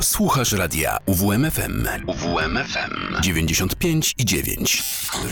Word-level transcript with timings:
Słuchasz 0.00 0.52
radia 0.52 0.98
UWMFM. 1.06 1.88
UWMFM 2.06 3.22
95 3.22 4.14
i 4.18 4.24
9. 4.24 4.82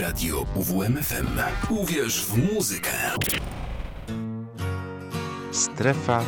Radio 0.00 0.46
UWMFM. 0.54 1.26
Uwierz 1.70 2.24
w 2.24 2.54
muzykę. 2.54 2.90
Strefa 5.52 6.24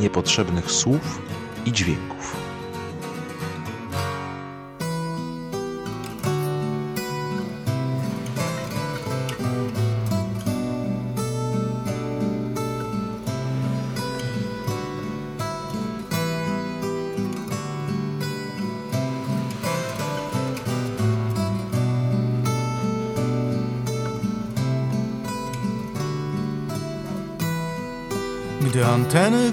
niepotrzebnych 0.00 0.70
słów 0.70 1.22
i 1.66 1.72
dźwięków. 1.72 2.45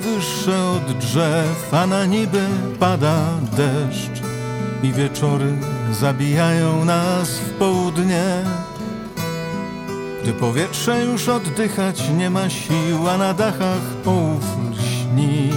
Wyższe 0.04 0.64
od 0.64 0.98
drzew, 0.98 1.74
a 1.74 1.88
na 1.88 2.06
niby 2.06 2.46
pada 2.80 3.26
deszcz 3.58 4.22
i 4.84 4.92
wieczory 4.92 5.54
zabijają 5.92 6.86
nas 6.86 7.30
w 7.30 7.50
południe. 7.50 8.44
Gdy 10.24 10.34
powietrze 10.34 11.06
już 11.06 11.30
oddychać 11.30 12.10
nie 12.18 12.30
ma 12.30 12.50
sił, 12.50 13.10
a 13.10 13.18
na 13.18 13.34
dachach 13.34 13.86
połów 14.04 14.44
lśni 14.72 15.50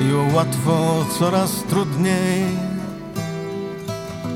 i 0.00 0.12
o 0.12 0.36
łatwo 0.36 1.04
coraz 1.18 1.62
trudniej. 1.62 2.44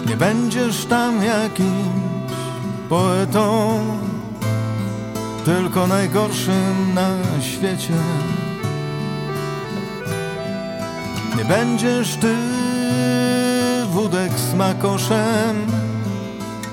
Nie 0.07 0.17
będziesz 0.17 0.85
tam 0.85 1.25
jakimś 1.25 2.05
poetą 2.89 3.81
tylko 5.45 5.87
najgorszym 5.87 6.95
na 6.95 7.11
świecie. 7.41 7.95
Nie 11.37 11.45
będziesz 11.45 12.17
ty 12.17 12.35
wódek 13.91 14.33
smakoszem, 14.53 15.67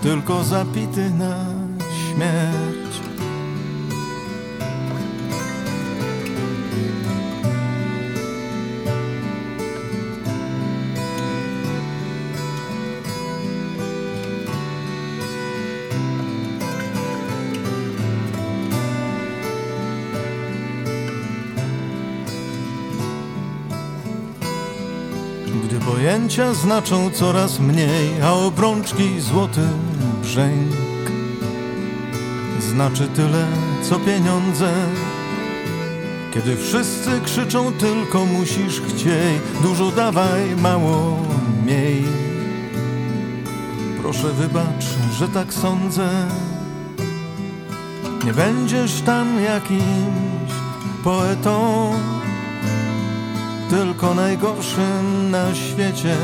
tylko 0.01 0.43
zapity 0.43 1.09
na 1.09 1.45
śmierć. 1.89 2.70
Pojęcia 26.35 26.53
znaczą 26.53 27.11
coraz 27.11 27.59
mniej, 27.59 28.21
a 28.23 28.33
obrączki 28.33 29.19
złoty 29.19 29.61
brzęk 30.21 30.71
znaczy 32.59 33.07
tyle, 33.07 33.45
co 33.81 33.99
pieniądze. 33.99 34.73
Kiedy 36.33 36.57
wszyscy 36.57 37.21
krzyczą 37.25 37.71
tylko 37.73 38.25
musisz 38.25 38.81
chciej, 38.81 39.39
dużo 39.63 39.91
dawaj, 39.91 40.55
mało 40.57 41.17
miej. 41.65 42.03
Proszę 44.01 44.33
wybacz, 44.33 44.85
że 45.19 45.27
tak 45.27 45.53
sądzę. 45.53 46.09
Nie 48.25 48.33
będziesz 48.33 49.01
tam 49.01 49.43
jakimś 49.43 50.51
poetą 51.03 51.93
tylko 53.71 54.13
najgorszym 54.13 55.31
na 55.31 55.55
świecie. 55.55 56.15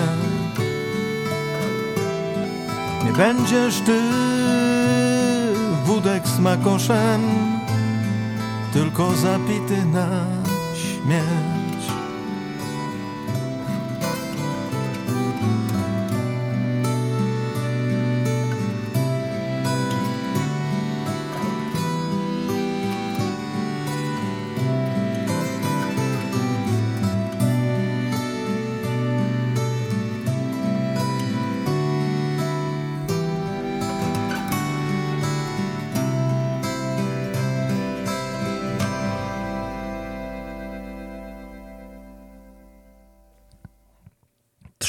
Nie 3.06 3.12
będziesz 3.12 3.80
ty 3.80 4.02
wódek 5.86 6.28
smakoszem, 6.28 7.22
tylko 8.74 9.12
zapity 9.16 9.86
na 9.86 10.08
śmierć. 10.76 11.47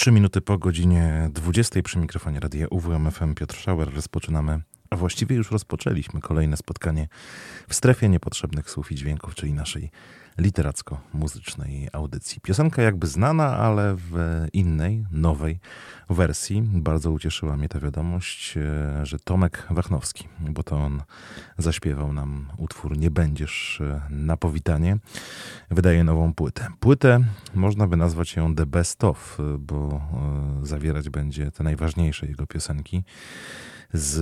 Trzy 0.08 0.12
minuty 0.14 0.40
po 0.40 0.58
godzinie 0.58 1.30
20 1.32 1.82
przy 1.82 1.98
mikrofonie 1.98 2.40
radia 2.40 2.66
UWMFM 2.70 3.34
Piotr 3.34 3.56
Schauer. 3.56 3.94
Rozpoczynamy, 3.94 4.60
a 4.90 4.96
właściwie 4.96 5.36
już 5.36 5.50
rozpoczęliśmy 5.50 6.20
kolejne 6.20 6.56
spotkanie 6.56 7.08
w 7.68 7.74
strefie 7.74 8.08
niepotrzebnych 8.08 8.70
słów 8.70 8.92
i 8.92 8.94
dźwięków, 8.94 9.34
czyli 9.34 9.52
naszej 9.52 9.90
literacko-muzycznej 10.38 11.88
audycji. 11.92 12.40
Piosenka 12.40 12.82
jakby 12.82 13.06
znana, 13.06 13.56
ale 13.56 13.94
w 13.96 14.46
innej, 14.52 15.04
nowej 15.12 15.58
wersji. 16.10 16.62
Bardzo 16.62 17.10
ucieszyła 17.10 17.56
mnie 17.56 17.68
ta 17.68 17.80
wiadomość, 17.80 18.56
e, 18.56 19.06
że 19.06 19.18
Tomek 19.18 19.66
Wachnowski, 19.70 20.28
bo 20.40 20.62
to 20.62 20.76
on 20.76 21.02
zaśpiewał 21.58 22.12
nam 22.12 22.46
utwór 22.56 22.98
Nie 22.98 23.10
będziesz 23.10 23.80
e, 23.80 24.00
na 24.10 24.36
powitanie, 24.36 24.98
wydaje 25.70 26.04
nową 26.04 26.34
płytę. 26.34 26.66
Płytę 26.80 27.20
można 27.54 27.86
by 27.86 27.96
nazwać 27.96 28.36
ją 28.36 28.54
The 28.54 28.66
Best 28.66 29.04
Of, 29.04 29.40
e, 29.40 29.58
bo 29.58 30.00
zawierać 30.62 31.10
będzie 31.10 31.50
te 31.50 31.64
najważniejsze 31.64 32.26
jego 32.26 32.46
piosenki 32.46 33.04
z 33.92 34.18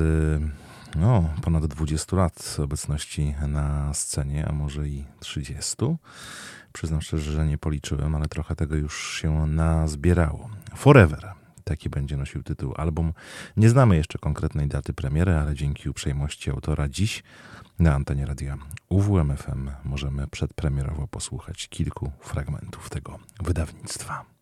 no, 0.96 1.30
ponad 1.42 1.66
20 1.66 2.16
lat 2.16 2.56
obecności 2.62 3.34
na 3.48 3.94
scenie, 3.94 4.48
a 4.48 4.52
może 4.52 4.88
i 4.88 5.04
30. 5.20 5.76
Przyznam 6.72 7.02
szczerze, 7.02 7.32
że 7.32 7.46
nie 7.46 7.58
policzyłem, 7.58 8.14
ale 8.14 8.28
trochę 8.28 8.56
tego 8.56 8.76
już 8.76 9.20
się 9.20 9.46
nazbierało. 9.46 10.50
Forever. 10.74 11.32
Taki 11.64 11.90
będzie 11.90 12.16
nosił 12.16 12.42
tytuł 12.42 12.74
album. 12.76 13.12
Nie 13.56 13.70
znamy 13.70 13.96
jeszcze 13.96 14.18
konkretnej 14.18 14.68
daty 14.68 14.92
premiery, 14.92 15.34
ale 15.34 15.54
dzięki 15.54 15.88
uprzejmości 15.88 16.50
autora 16.50 16.88
dziś 16.88 17.22
na 17.78 17.94
antenie 17.94 18.26
radia 18.26 18.56
UWMFM 18.88 19.70
możemy 19.84 20.26
przedpremierowo 20.26 21.08
posłuchać 21.08 21.68
kilku 21.68 22.10
fragmentów 22.20 22.90
tego 22.90 23.18
wydawnictwa. 23.42 24.35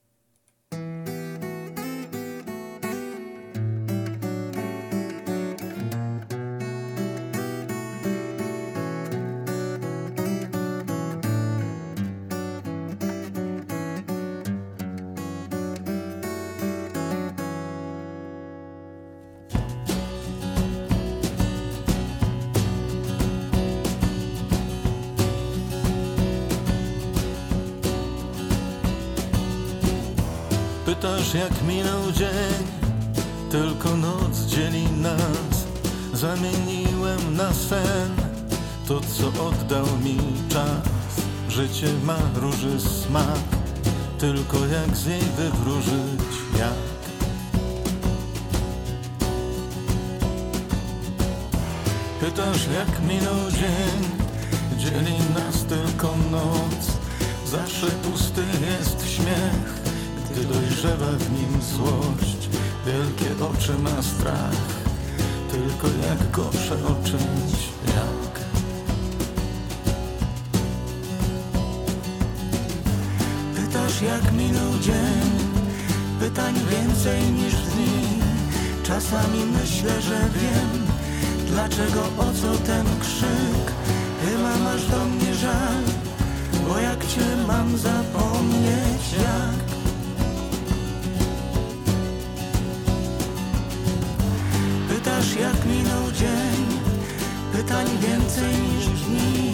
Pytań 97.67 97.87
więcej 98.01 98.53
niż 98.63 98.87
dni 98.87 99.53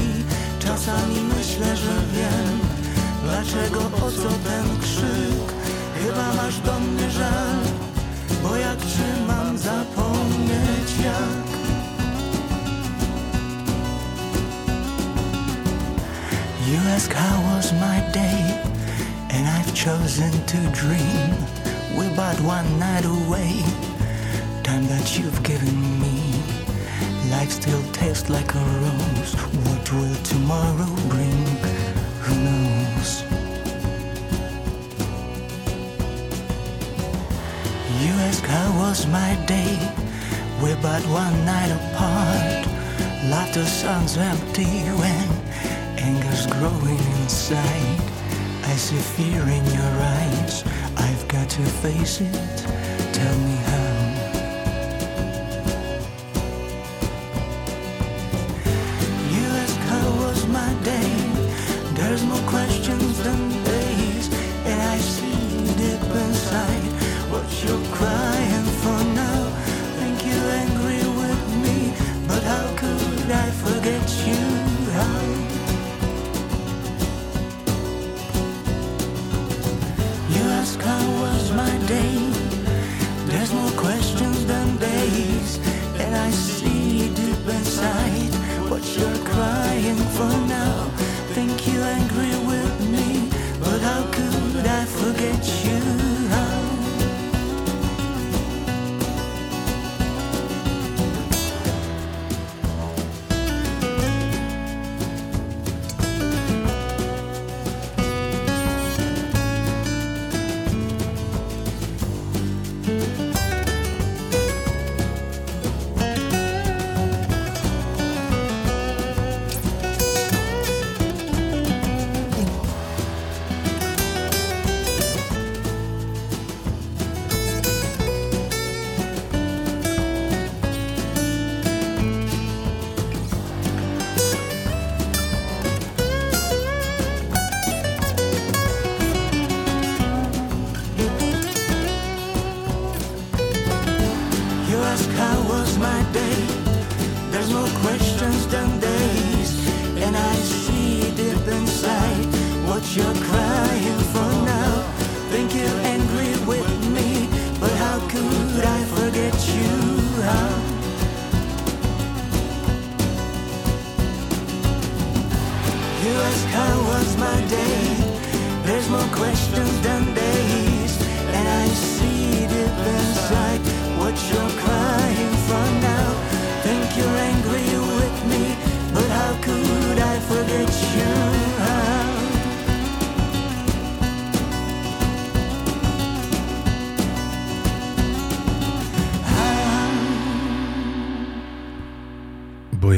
Czasami 0.59 1.17
myślę, 1.37 1.77
że 1.77 1.93
wiem 2.13 2.61
Dlaczego, 3.25 3.81
o 4.07 4.11
co 4.11 4.29
ten 4.29 4.81
krzyk 4.81 5.55
Chyba 5.95 6.35
masz 6.43 6.59
do 6.61 6.81
mnie 6.81 7.11
żal 7.11 7.57
Bo 8.43 8.57
jak 8.57 8.79
cię 8.79 9.27
mam 9.27 9.59
zapomnieć 9.59 10.91
jak 11.05 11.51
You 16.67 16.79
ask 16.97 17.13
how 17.13 17.43
was 17.43 17.73
my 17.73 18.01
day, 18.13 18.63
and 19.31 19.49
I've 19.49 19.75
chosen 19.75 20.31
to 20.47 20.59
dream. 20.73 21.35
We're 21.97 22.15
but 22.15 22.41
one 22.41 22.79
night 22.79 23.05
away, 23.05 23.65
time 24.63 24.87
that 24.87 25.19
you've 25.19 25.43
given 25.43 26.01
me. 26.01 26.10
Life 27.31 27.53
still 27.53 27.83
tastes 27.93 28.29
like 28.29 28.55
a 28.55 28.59
rose. 28.59 29.35
What 29.67 29.93
will 29.93 30.17
tomorrow 30.25 30.93
bring? 31.09 31.47
Who 32.25 32.35
knows? 32.47 33.23
You 38.03 38.13
ask 38.29 38.43
how 38.45 38.69
was 38.79 39.07
my 39.07 39.35
day, 39.47 39.79
we're 40.61 40.81
but 40.83 41.03
one 41.07 41.45
night 41.45 41.71
apart. 41.71 42.67
Laughter 43.31 43.65
sounds 43.65 44.17
empty 44.17 44.83
when 45.01 45.29
anger's 45.99 46.47
growing 46.47 46.99
inside. 47.21 48.01
I 48.65 48.75
see 48.75 48.97
fear 49.17 49.43
in 49.43 49.65
your 49.67 49.95
eyes. 50.19 50.65
I've 50.97 51.29
got 51.29 51.49
to 51.51 51.63
face 51.63 52.21
it. 52.21 52.90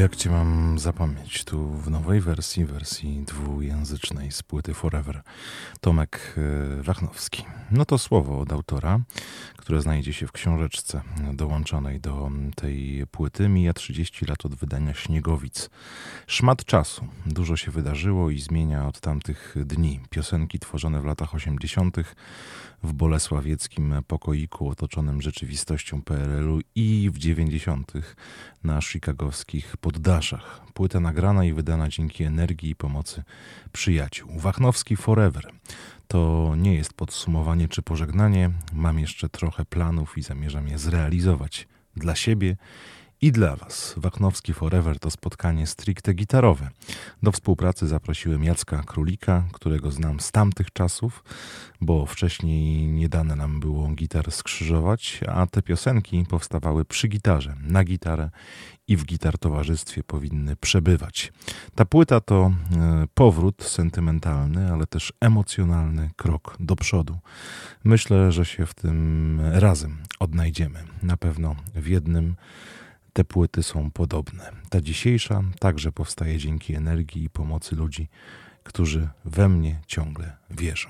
Jak 0.03 0.15
cię 0.15 0.29
mam 0.29 0.79
zapomnieć, 0.79 1.43
tu 1.43 1.69
w 1.69 1.89
nowej 1.89 2.21
wersji, 2.21 2.65
wersji 2.65 3.23
dwujęzycznej 3.27 4.31
z 4.31 4.43
płyty 4.43 4.73
Forever, 4.73 5.21
Tomek 5.81 6.35
e, 6.79 6.81
Wachnowski. 6.81 7.45
No 7.71 7.85
to 7.85 7.97
słowo 7.97 8.39
od 8.39 8.51
autora, 8.51 8.99
które 9.57 9.81
znajdzie 9.81 10.13
się 10.13 10.27
w 10.27 10.31
książeczce 10.31 11.01
dołączonej 11.33 11.99
do 11.99 12.31
tej 12.55 13.07
płyty. 13.11 13.49
Mija 13.49 13.73
30 13.73 14.25
lat 14.25 14.45
od 14.45 14.55
wydania 14.55 14.93
Śniegowic. 14.93 15.69
Szmat 16.27 16.65
czasu. 16.65 17.07
Dużo 17.25 17.57
się 17.57 17.71
wydarzyło 17.71 18.29
i 18.29 18.39
zmienia 18.39 18.87
od 18.87 18.99
tamtych 18.99 19.55
dni. 19.65 19.99
Piosenki 20.09 20.59
tworzone 20.59 21.01
w 21.01 21.05
latach 21.05 21.35
80. 21.35 21.97
w 22.83 22.93
bolesławieckim 22.93 23.95
pokoiku 24.07 24.69
otoczonym 24.69 25.21
rzeczywistością 25.21 26.01
PRL-u 26.01 26.59
i 26.75 27.09
w 27.13 27.17
90. 27.17 27.93
na 28.63 28.81
chicagowskich 28.81 29.77
poddaszach. 29.77 30.61
Płyta 30.73 30.99
nagrana 30.99 31.45
i 31.45 31.53
wydana 31.53 31.89
dzięki 31.89 32.23
energii 32.23 32.69
i 32.69 32.75
pomocy 32.75 33.23
przyjaciół. 33.71 34.39
Wachnowski 34.39 34.95
Forever. 34.95 35.51
To 36.07 36.53
nie 36.57 36.75
jest 36.75 36.93
podsumowanie 36.93 37.67
czy 37.67 37.81
pożegnanie. 37.81 38.49
Mam 38.73 38.99
jeszcze 38.99 39.29
trochę 39.29 39.65
planów 39.65 40.17
i 40.17 40.23
zamierzam 40.23 40.67
je 40.67 40.77
zrealizować 40.77 41.67
dla 41.95 42.15
siebie 42.15 42.57
i 43.23 43.31
dla 43.31 43.55
Was. 43.55 43.93
Wachnowski 43.97 44.53
Forever 44.53 44.99
to 44.99 45.11
spotkanie 45.11 45.67
stricte 45.67 46.13
gitarowe. 46.13 46.69
Do 47.23 47.31
współpracy 47.31 47.87
zaprosiłem 47.87 48.43
Jacka 48.43 48.83
Królika, 48.83 49.43
którego 49.53 49.91
znam 49.91 50.19
z 50.19 50.31
tamtych 50.31 50.73
czasów, 50.73 51.23
bo 51.81 52.05
wcześniej 52.05 52.87
nie 52.87 53.09
dane 53.09 53.35
nam 53.35 53.59
było 53.59 53.87
gitar 53.87 54.31
skrzyżować, 54.31 55.19
a 55.27 55.47
te 55.47 55.61
piosenki 55.61 56.25
powstawały 56.29 56.85
przy 56.85 57.07
gitarze, 57.07 57.55
na 57.61 57.83
gitarę 57.83 58.29
i 58.87 58.97
w 58.97 59.05
gitar 59.05 59.37
towarzystwie 59.37 60.03
powinny 60.03 60.55
przebywać. 60.55 61.33
Ta 61.75 61.85
płyta 61.85 62.19
to 62.19 62.51
e, 62.75 63.07
powrót 63.13 63.63
sentymentalny, 63.63 64.71
ale 64.71 64.85
też 64.85 65.13
emocjonalny 65.21 66.09
krok 66.15 66.57
do 66.59 66.75
przodu. 66.75 67.19
Myślę, 67.83 68.31
że 68.31 68.45
się 68.45 68.65
w 68.65 68.73
tym 68.73 69.39
razem 69.53 69.97
odnajdziemy. 70.19 70.83
Na 71.03 71.17
pewno 71.17 71.55
w 71.75 71.87
jednym 71.87 72.35
te 73.13 73.23
płyty 73.23 73.63
są 73.63 73.91
podobne. 73.91 74.51
Ta 74.69 74.81
dzisiejsza 74.81 75.41
także 75.59 75.91
powstaje 75.91 76.37
dzięki 76.37 76.75
energii 76.75 77.23
i 77.23 77.29
pomocy 77.29 77.75
ludzi, 77.75 78.07
którzy 78.63 79.09
we 79.25 79.49
mnie 79.49 79.81
ciągle 79.87 80.37
wierzą. 80.49 80.89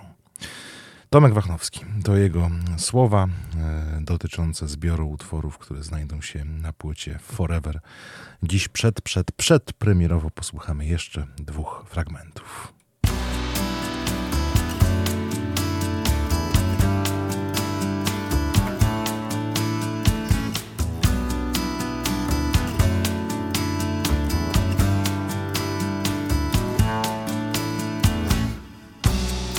Tomek 1.10 1.34
Wachnowski 1.34 1.86
to 2.04 2.18
jego 2.18 2.50
słowa 2.78 3.28
e, 3.58 4.02
dotyczące 4.02 4.68
zbioru 4.68 5.10
utworów, 5.10 5.58
które 5.58 5.84
znajdą 5.84 6.22
się 6.22 6.46
na 6.46 6.74
płycie 6.74 7.20
Forever. 7.20 7.80
Dziś 8.44 8.68
przed, 8.68 9.02
przed, 9.02 9.32
przed 9.32 9.74
premierowo 9.74 10.30
posłuchamy 10.30 10.86
jeszcze 10.86 11.28
dwóch 11.38 11.86
fragmentów. 11.90 12.74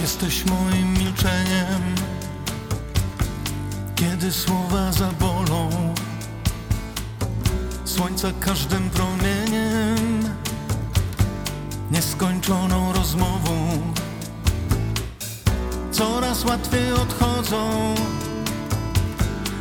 Jesteś 0.04 0.44
moim 0.44 0.92
milczeniem, 0.99 1.82
kiedy 3.94 4.32
słowa 4.32 4.92
zabolą. 4.92 5.70
Słońca 7.84 8.28
każdym 8.40 8.90
promieniem, 8.90 9.96
nieskończoną 11.90 12.92
rozmową. 12.92 13.68
Coraz 15.90 16.44
łatwiej 16.44 16.92
odchodzą 16.92 17.94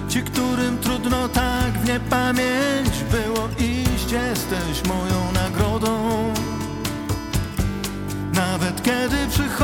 ci, 0.10 0.24
którym 0.24 0.78
trudno 0.78 1.30
tak 1.30 1.80
w 1.84 1.88
niepamięć 1.88 2.90
było 3.12 3.50
iść. 3.58 4.12
Jesteś 4.12 4.88
moją 4.88 5.32
nagrodą. 5.34 6.34
Nawet 8.34 8.84
kiedy 8.84 9.28
przychodzą 9.30 9.63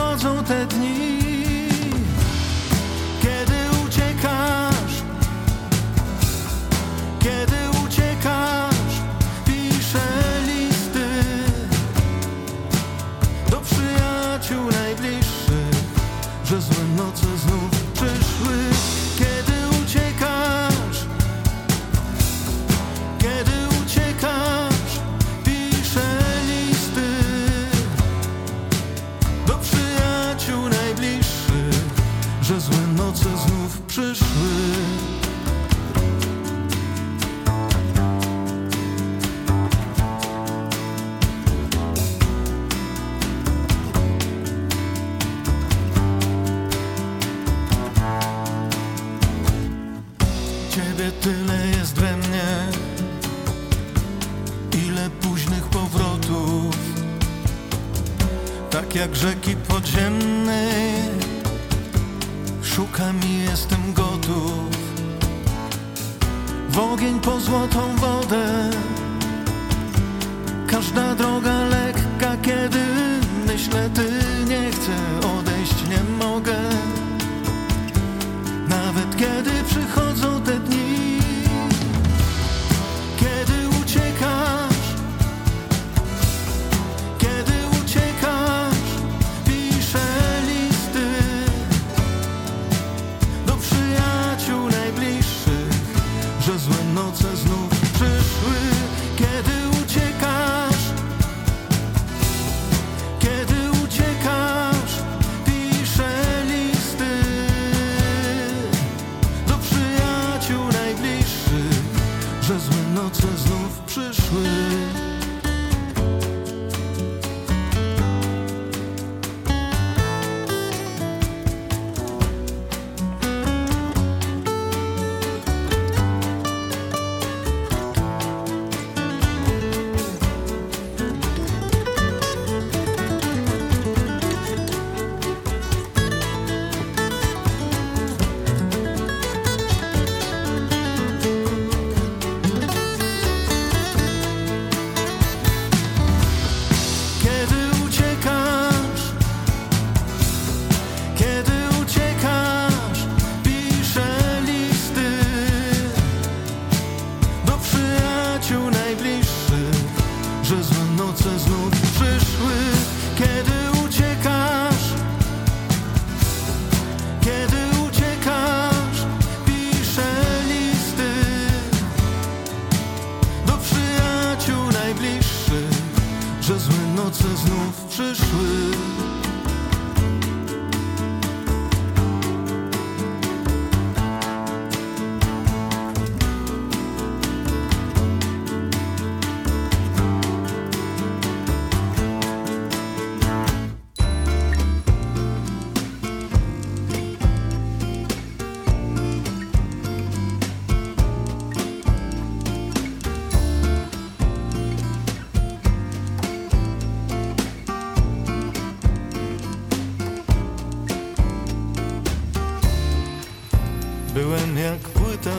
że 112.49 112.59
złe 112.59 112.83
noce 112.95 113.27
znów 113.37 113.79
przyszły. 113.85 115.08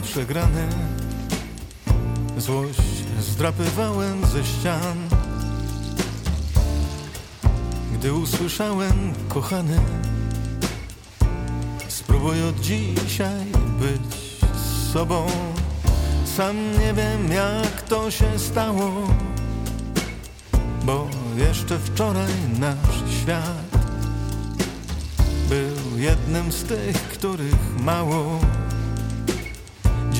Płyta 0.00 0.12
przegrany 0.12 0.68
Złość 2.38 2.80
zdrapywałem 3.20 4.26
ze 4.26 4.44
ścian. 4.44 4.98
Gdy 7.94 8.12
usłyszałem 8.12 9.14
kochany 9.28 9.80
Spróbuj 11.88 12.42
od 12.42 12.60
dzisiaj 12.60 13.44
być 13.80 14.40
sobą. 14.92 15.26
Sam 16.36 16.56
nie 16.78 16.94
wiem 16.94 17.32
jak 17.32 17.82
to 17.82 18.10
się 18.10 18.38
stało 18.38 19.14
Bo 20.84 21.08
jeszcze 21.36 21.78
wczoraj 21.78 22.32
nasz 22.58 23.20
świat 23.22 23.84
Był 25.48 25.98
jednym 25.98 26.52
z 26.52 26.62
tych, 26.64 26.96
których 26.96 27.80
mało 27.80 28.40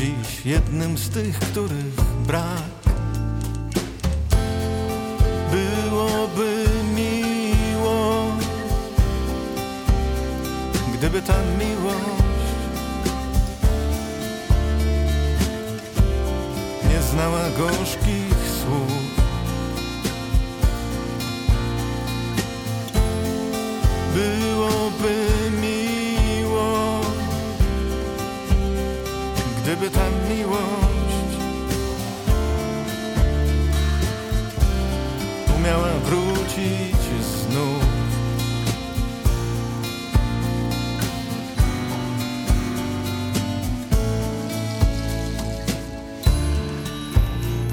Dziś 0.01 0.47
jednym 0.47 0.99
z 0.99 1.09
tych, 1.09 1.39
których 1.39 1.95
brak. 2.27 2.81
Byłoby 5.51 6.65
miło 6.95 8.25
Gdyby 10.95 11.23
ta 11.23 11.35
miłość 11.59 12.45
Nie 16.91 17.03
znała 17.03 17.51
gorzkich 17.59 18.35
słów. 18.61 19.01
Byłoby 24.15 25.30
Gdyby 29.81 29.95
ta 29.95 30.11
miłość. 30.29 31.33
Umiała 35.57 35.89
wrócić 36.05 36.97
znów. 37.49 37.85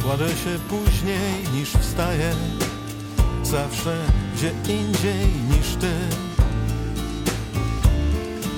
Kładę 0.04 0.30
się 0.30 0.60
później 0.70 1.34
niż 1.54 1.70
wstaję 1.70 2.34
Zawsze 3.44 3.98
gdzie 4.36 4.52
indziej 4.74 5.26
niż 5.50 5.76
ty. 5.76 5.92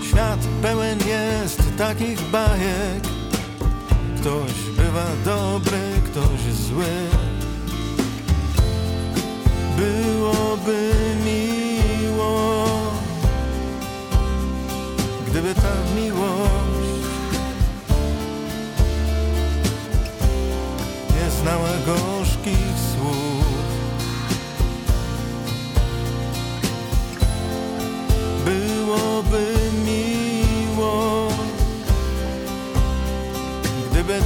Świat 0.08 0.40
pełen 0.62 1.00
jest 1.00 1.62
takich 1.78 2.22
bajek 2.22 3.19
Ktoś 4.20 4.54
bywa 4.78 5.06
dobry, 5.26 5.80
ktoś 6.06 6.54
zły. 6.54 6.86
Byłoby 9.78 10.92
miło 11.26 12.66
Gdyby 15.28 15.56
ta 15.56 15.74
miłość 15.96 16.50
Nie 21.10 21.32
znała 21.42 21.70
gorzkich 21.86 22.09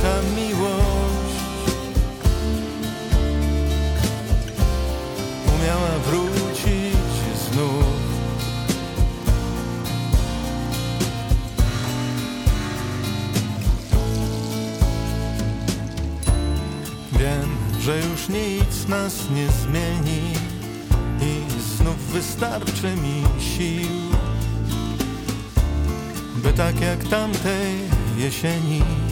ta 0.02 0.22
miłość 0.36 1.34
Umiała 5.56 6.00
wrócić 6.06 6.94
znów. 7.52 8.04
Wiem, 17.12 17.58
że 17.82 17.98
już 17.98 18.30
nic 18.30 18.88
nas 18.88 19.30
nie 19.36 19.48
zmieni 19.48 20.34
I 21.22 21.62
znów 21.78 21.98
wystarczy 21.98 22.96
mi 22.96 23.24
sił 23.40 24.14
By 26.36 26.54
tak 26.54 26.82
jak 26.82 27.04
tamtej 27.04 27.78
jesieni 28.18 29.03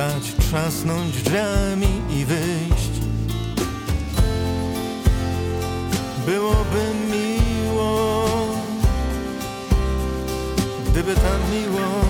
Wstać, 0.00 0.34
trzasnąć 0.38 1.22
drzwiami 1.22 2.02
i 2.10 2.24
wyjść. 2.24 2.90
Byłoby 6.26 6.84
miło 7.10 8.34
Gdyby 10.86 11.14
ta 11.14 11.38
miłość 11.52 12.09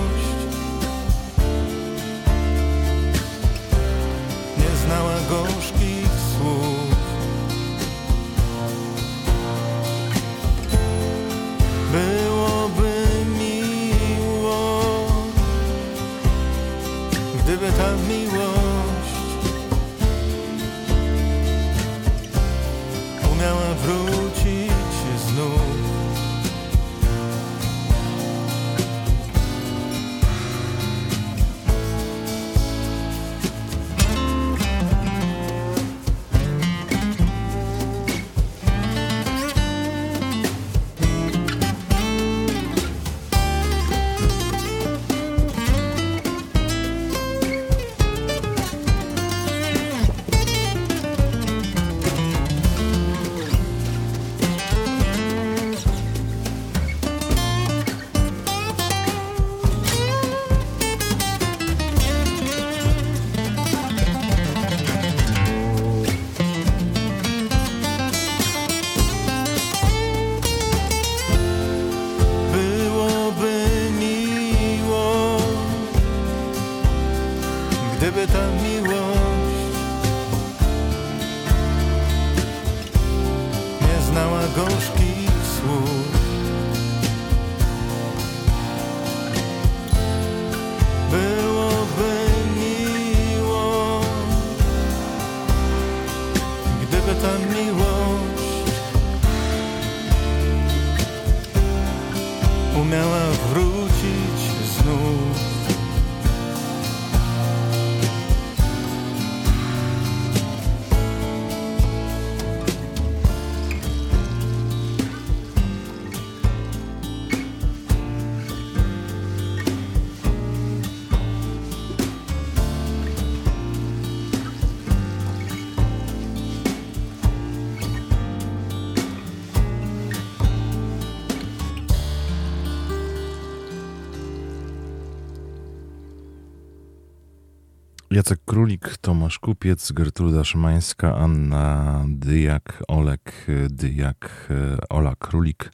Jacek 138.21 138.45
Królik, 138.45 138.97
Tomasz 138.97 139.39
Kupiec, 139.39 139.91
Gertruda 139.91 140.43
Szymańska, 140.43 141.15
Anna 141.15 142.05
Dyjak, 142.07 142.83
Olek 142.87 143.47
Dyjak, 143.69 144.49
Ola 144.89 145.15
Królik, 145.15 145.71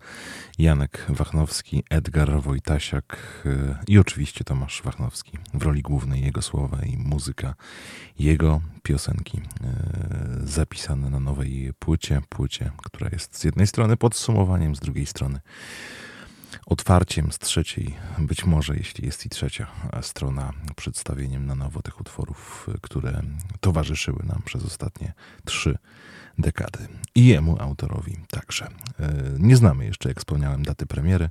Janek 0.57 1.05
Wachnowski, 1.09 1.83
Edgar 1.89 2.41
Wojtasiak 2.41 3.43
i 3.87 3.99
oczywiście 3.99 4.43
Tomasz 4.43 4.81
Wachnowski. 4.81 5.37
W 5.53 5.63
roli 5.63 5.81
głównej 5.81 6.21
jego 6.21 6.41
słowa 6.41 6.77
i 6.81 6.97
muzyka 6.97 7.55
jego 8.19 8.61
piosenki 8.83 9.37
e, 9.37 9.41
zapisane 10.43 11.09
na 11.09 11.19
nowej 11.19 11.71
płycie, 11.79 12.21
płycie, 12.29 12.71
która 12.77 13.09
jest 13.11 13.37
z 13.37 13.43
jednej 13.43 13.67
strony 13.67 13.97
podsumowaniem, 13.97 14.75
z 14.75 14.79
drugiej 14.79 15.05
strony 15.05 15.39
otwarciem 16.67 17.31
z 17.31 17.39
trzeciej, 17.39 17.95
być 18.17 18.45
może 18.45 18.75
jeśli 18.75 19.05
jest 19.05 19.25
i 19.25 19.29
trzecia 19.29 19.67
strona, 20.01 20.53
przedstawieniem 20.75 21.45
na 21.45 21.55
nowo 21.55 21.81
tych 21.81 22.01
utworów, 22.01 22.67
które 22.81 23.21
towarzyszyły 23.59 24.23
nam 24.23 24.41
przez 24.45 24.65
ostatnie 24.65 25.13
trzy 25.45 25.77
dekady. 26.37 26.87
I 27.15 27.25
jemu, 27.25 27.57
autorowi, 27.59 28.17
także. 28.27 28.67
E, 28.99 29.13
nie 29.39 29.57
znamy 29.57 29.85
jeszcze, 29.85 30.09
jak 30.09 30.19
wspomniałem, 30.19 30.63
daty 30.63 30.85
premiery 30.85 31.29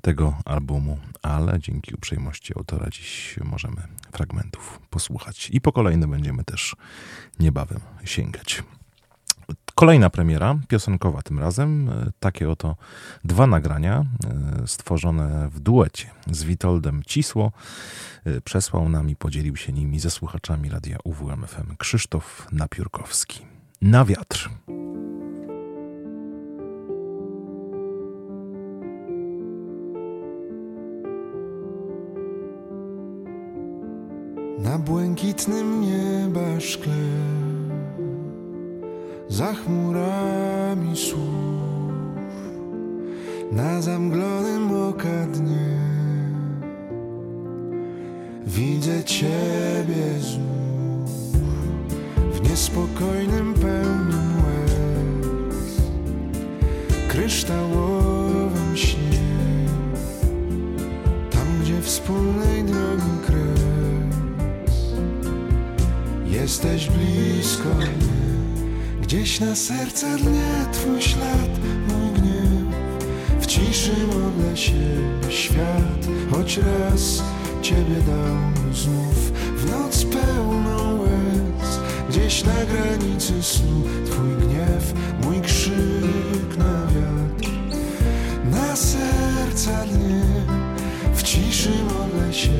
tego 0.00 0.36
albumu, 0.44 0.98
ale 1.22 1.60
dzięki 1.60 1.94
uprzejmości 1.94 2.52
autora 2.56 2.90
dziś 2.90 3.38
możemy 3.44 3.82
fragmentów 4.12 4.80
posłuchać. 4.90 5.50
I 5.50 5.60
po 5.60 5.72
kolejne 5.72 6.06
będziemy 6.08 6.44
też 6.44 6.76
niebawem 7.40 7.80
sięgać. 8.04 8.62
Kolejna 9.74 10.10
premiera, 10.10 10.58
piosenkowa 10.68 11.22
tym 11.22 11.38
razem. 11.38 11.88
E, 11.88 12.10
takie 12.20 12.50
oto 12.50 12.76
dwa 13.24 13.46
nagrania 13.46 14.04
e, 14.62 14.66
stworzone 14.66 15.48
w 15.48 15.60
duecie 15.60 16.10
z 16.30 16.44
Witoldem 16.44 17.02
Cisło. 17.06 17.52
E, 18.24 18.40
przesłał 18.40 18.88
nam 18.88 19.10
i 19.10 19.16
podzielił 19.16 19.56
się 19.56 19.72
nimi 19.72 20.00
ze 20.00 20.10
słuchaczami 20.10 20.70
radia 20.70 20.98
UWMFM 21.04 21.76
Krzysztof 21.78 22.46
Napiórkowski. 22.52 23.46
Na 23.82 24.04
wiatr. 24.04 24.50
Na 34.58 34.78
błękitnym 34.78 35.80
nieba 35.80 36.60
szkle 36.60 37.43
za 39.28 39.54
chmurami 39.54 40.96
słów 40.96 41.54
na 43.52 43.82
zamglonym 43.82 44.72
oka 44.88 45.26
dnie 45.26 45.78
widzę 48.46 49.04
Ciebie 49.04 50.20
znów 50.20 51.10
w 52.32 52.50
niespokojnym 52.50 53.54
pełnym 53.54 54.32
łez 54.44 55.80
kryształowym 57.08 58.76
śnie. 58.76 59.68
Tam 61.30 61.46
gdzie 61.62 61.82
wspólnej 61.82 62.64
drogi 62.64 63.18
kres 63.26 64.94
jesteś 66.26 66.88
blisko 66.90 67.68
mnie 67.68 68.23
Gdzieś 69.14 69.40
na 69.40 69.56
serce 69.56 70.18
dnie 70.18 70.66
Twój 70.72 71.02
ślad, 71.02 71.50
mój 71.88 72.20
gniew. 72.20 72.74
W 73.40 73.46
ciszy 73.46 73.92
modlę 74.06 74.56
się 74.56 74.72
świat 75.28 76.06
Choć 76.30 76.56
raz 76.58 77.22
Ciebie 77.62 78.00
dał 78.06 78.72
znów. 78.72 79.32
W 79.56 79.70
noc 79.70 80.04
pełną 80.04 81.00
łez 81.00 81.78
Gdzieś 82.08 82.44
na 82.44 82.64
granicy 82.64 83.42
snu. 83.42 83.82
Twój 84.06 84.30
gniew, 84.30 84.94
mój 85.24 85.40
krzyk 85.40 86.58
na 86.58 86.86
wiatr. 86.86 87.50
Na 88.50 88.76
serca 88.76 89.86
dnie 89.86 90.22
W 91.14 91.22
ciszy 91.22 91.72
modlę 91.84 92.32
się 92.32 92.52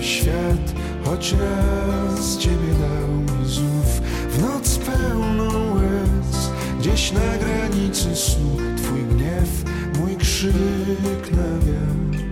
świat 0.00 0.74
Choć 1.04 1.32
raz 1.32 2.38
Ciebie 2.38 2.74
dał 2.80 3.46
znów. 3.46 4.00
W 4.30 4.42
noc 4.42 4.78
pełną 4.78 5.57
Gdzieś 6.98 7.12
na 7.12 7.38
granicy 7.38 8.16
snu 8.16 8.56
Twój 8.76 9.02
gniew, 9.02 9.64
mój 9.98 10.16
krzyk 10.16 11.30
na 11.30 11.58
wiatr. 11.58 12.24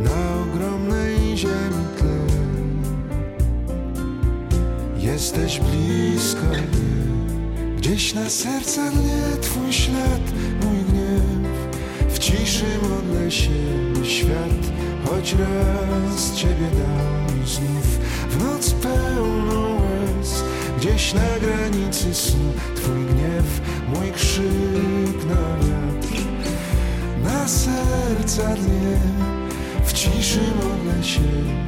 Na 0.00 0.42
ogromnej 0.42 1.36
ziemi 1.36 1.84
tle 1.98 2.18
Jesteś 4.98 5.60
blisko 5.60 6.46
mnie. 6.46 7.76
Gdzieś 7.76 8.14
na 8.14 8.30
serca 8.30 8.90
mnie 8.90 9.22
Twój 9.40 9.72
ślad, 9.72 10.22
mój 10.64 10.91
ciszy 12.22 12.64
modlę 12.82 13.30
się 13.30 13.50
świat, 14.04 14.62
choć 15.04 15.34
raz 15.34 16.34
Ciebie 16.34 16.70
dał 16.72 17.46
znów 17.46 17.86
w 18.30 18.44
noc 18.44 18.70
pełną 18.70 19.74
łez. 19.74 20.42
Gdzieś 20.78 21.14
na 21.14 21.38
granicy 21.40 22.14
snu 22.14 22.52
Twój 22.76 23.04
gniew, 23.04 23.60
mój 23.88 24.12
krzyk 24.12 25.24
na 25.28 25.56
wiatr. 25.56 26.22
Na 27.24 27.48
serca 27.48 28.54
dnie 28.54 28.98
w 29.84 29.92
ciszy 29.92 30.40
modlę 30.56 31.04
się, 31.04 31.20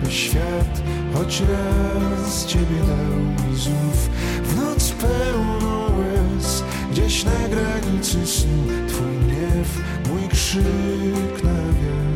by 0.02 0.12
świat 0.12 0.82
choć 1.14 1.40
raz 1.40 2.46
Ciebie 2.46 2.80
dał 2.86 3.20
mi 3.20 3.56
znów 3.56 4.10
w 4.44 4.56
noc 4.56 4.90
pełną 4.92 5.84
łez. 5.98 6.62
Gdzieś 6.90 7.24
na 7.24 7.48
granicy 7.48 8.26
snu 8.26 8.64
Twój 8.88 9.18
gniew, 9.18 9.68
krzyknę, 10.54 11.54
wiem. 11.80 12.13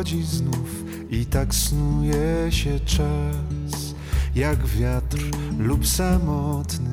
Mój 0.00 0.06
krzyk 0.06 0.42
na 0.42 0.50
wiatr. 1.20 2.52
się 2.52 2.80
czas, 2.80 3.94
jak 4.34 4.66
wiatr 4.66 5.18
lub 5.58 5.86
samotny 5.86 6.90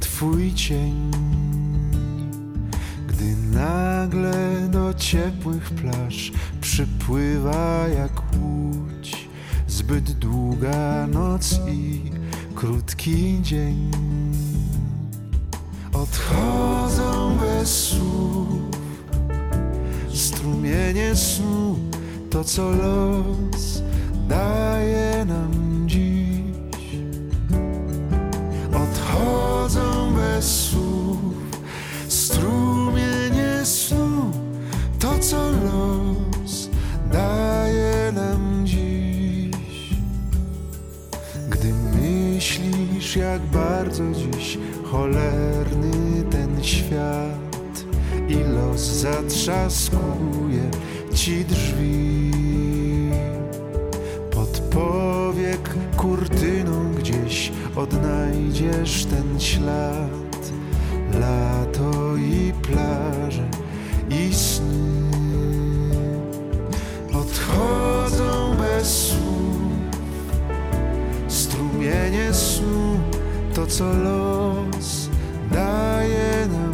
Twój 0.00 0.54
cień. 0.54 1.10
Gdy 3.08 3.36
nagle 3.36 4.68
do 4.70 4.94
ciepłych 4.94 5.70
plaż 5.70 6.32
przypływa 6.60 7.88
jak 7.88 8.12
łódź, 8.36 9.28
zbyt 9.68 10.12
długa 10.12 11.06
noc 11.06 11.60
i 11.68 12.02
krótki 12.54 13.38
dzień. 13.42 13.90
Odchodzą 15.92 17.38
bez 17.38 17.88
słów 17.88 18.70
strumienie 20.14 21.16
snu, 21.16 21.89
to 22.30 22.44
co 22.44 22.70
los 22.70 23.82
daje 24.28 25.24
nam 25.24 25.84
dziś. 25.86 26.98
Odchodzą 28.74 30.14
bez 30.14 30.68
słów 30.70 31.18
strumienie 32.08 33.64
snu, 33.64 34.30
to 34.98 35.18
co 35.18 35.50
los 35.50 36.68
daje 37.12 38.12
nam 38.12 38.66
dziś. 38.66 39.94
Gdy 41.48 41.72
myślisz, 41.72 43.16
jak 43.16 43.42
bardzo 43.42 44.04
dziś 44.12 44.58
cholerny 44.84 46.22
ten 46.30 46.64
świat 46.64 47.84
i 48.28 48.34
los 48.34 48.80
zatrzaskuje 48.80 50.70
ci 51.20 51.44
drzwi. 51.44 52.30
Pod 54.30 54.48
powiek 54.60 55.74
kurtyną 55.96 56.94
gdzieś 56.98 57.52
odnajdziesz 57.76 59.04
ten 59.04 59.40
ślad. 59.40 60.52
Lato 61.20 62.16
i 62.16 62.52
plaże 62.62 63.48
i 64.10 64.34
sny 64.34 65.10
odchodzą 67.12 68.56
bez 68.56 69.08
słów. 69.08 70.00
Strumienie 71.28 72.34
snu 72.34 73.00
to 73.54 73.66
co 73.66 73.84
los 73.84 75.08
daje 75.52 76.48
nam 76.52 76.69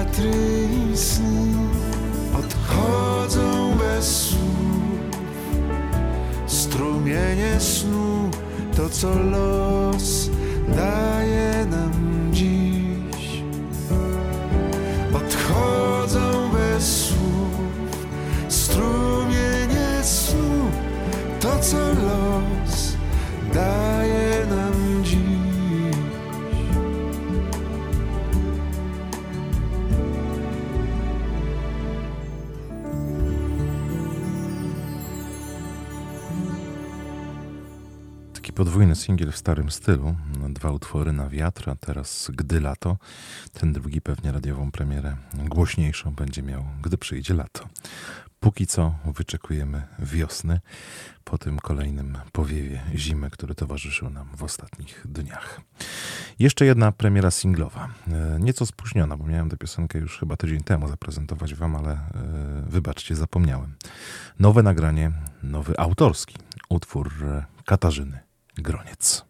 wiatry 0.00 0.30
i 0.92 0.96
sny 0.96 1.52
odchodzą 2.38 3.76
bez 3.78 4.28
słów. 4.28 4.40
Strumienie 6.46 7.60
snu 7.60 8.30
to 8.76 8.88
co 8.88 9.08
los 9.18 10.30
daje 10.68 11.66
nam 11.70 12.28
dziś 12.32 13.42
odchodzą 15.14 16.50
bez 16.52 17.06
słów. 17.06 17.60
Strumienie 18.48 20.02
snu 20.02 20.70
to 21.40 21.58
co 21.58 21.78
los 21.78 22.39
podwójny 38.60 38.96
singiel 38.96 39.32
w 39.32 39.36
starym 39.36 39.70
stylu. 39.70 40.16
Dwa 40.48 40.70
utwory 40.70 41.12
na 41.12 41.28
wiatr, 41.28 41.70
a 41.70 41.74
teraz 41.74 42.30
Gdy 42.34 42.60
lato. 42.60 42.96
Ten 43.52 43.72
drugi 43.72 44.00
pewnie 44.00 44.32
radiową 44.32 44.70
premierę 44.70 45.16
głośniejszą 45.34 46.14
będzie 46.14 46.42
miał, 46.42 46.64
gdy 46.82 46.98
przyjdzie 46.98 47.34
lato. 47.34 47.68
Póki 48.40 48.66
co 48.66 48.94
wyczekujemy 49.04 49.82
wiosny 49.98 50.60
po 51.24 51.38
tym 51.38 51.58
kolejnym 51.58 52.18
powiewie 52.32 52.82
zimy, 52.94 53.30
który 53.30 53.54
towarzyszył 53.54 54.10
nam 54.10 54.28
w 54.36 54.42
ostatnich 54.42 55.06
dniach. 55.08 55.60
Jeszcze 56.38 56.64
jedna 56.64 56.92
premiera 56.92 57.30
singlowa. 57.30 57.88
E, 58.08 58.40
Nieco 58.40 58.66
spóźniona, 58.66 59.16
bo 59.16 59.26
miałem 59.26 59.50
tę 59.50 59.56
piosenkę 59.56 59.98
już 59.98 60.18
chyba 60.18 60.36
tydzień 60.36 60.60
temu 60.60 60.88
zaprezentować 60.88 61.54
wam, 61.54 61.76
ale 61.76 61.92
e, 61.92 62.00
wybaczcie, 62.66 63.16
zapomniałem. 63.16 63.74
Nowe 64.38 64.62
nagranie, 64.62 65.12
nowy 65.42 65.78
autorski 65.78 66.36
utwór 66.68 67.12
e, 67.24 67.44
Katarzyny 67.64 68.29
Groniec. 68.62 69.24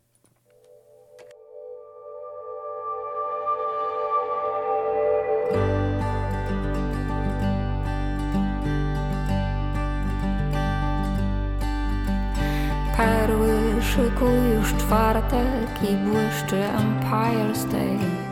Perły 12.96 13.82
szykuj 13.82 14.28
już 14.54 14.74
czwartek 14.74 15.82
i 15.82 15.96
błyszczy 15.96 16.56
Empire 16.64 17.56
State. 17.56 18.30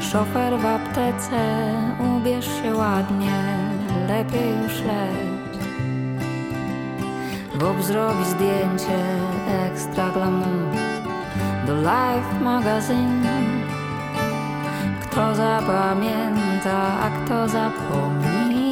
Szofer 0.00 0.58
w 0.58 0.66
aptece, 0.66 1.40
ubierz 2.16 2.46
się 2.46 2.74
ładnie, 2.74 3.68
lepiej 4.08 4.62
już 4.62 4.80
leć. 4.80 5.39
Bob 7.58 7.82
zrobi 7.82 8.24
zdjęcie 8.24 8.98
ekstra 9.66 10.10
glamour 10.10 10.74
do 11.66 11.74
Life 11.74 12.40
Magazine. 12.40 13.60
Kto 15.00 15.34
zapamięta, 15.34 16.78
a 17.02 17.10
kto 17.10 17.48
zapomni 17.48 18.70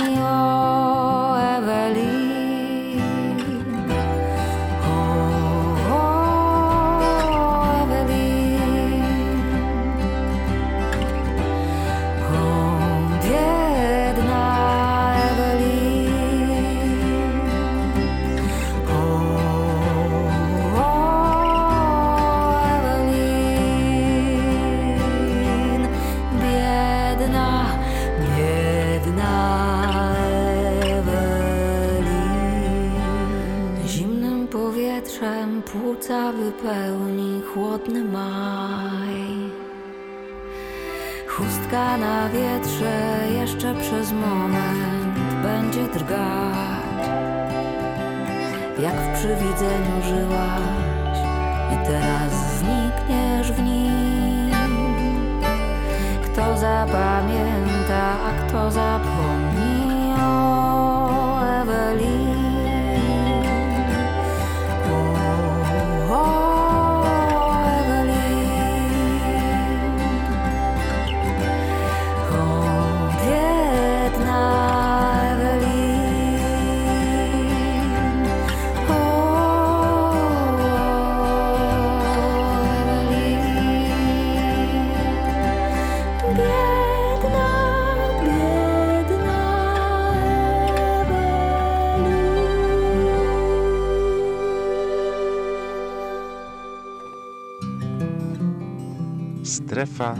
Strefa 99.79 100.17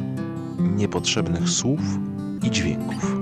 niepotrzebnych 0.59 1.49
słów 1.49 1.81
i 2.43 2.51
dźwięków. 2.51 3.17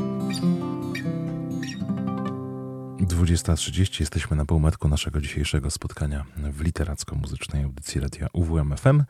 20.30 3.01 4.01
jesteśmy 4.01 4.37
na 4.37 4.45
półmetku 4.45 4.89
naszego 4.89 5.21
dzisiejszego 5.21 5.71
spotkania 5.71 6.25
w 6.37 6.61
literacko-muzycznej 6.61 7.65
audycji 7.65 8.01
Radia 8.01 8.27
UWMFM 8.33 9.03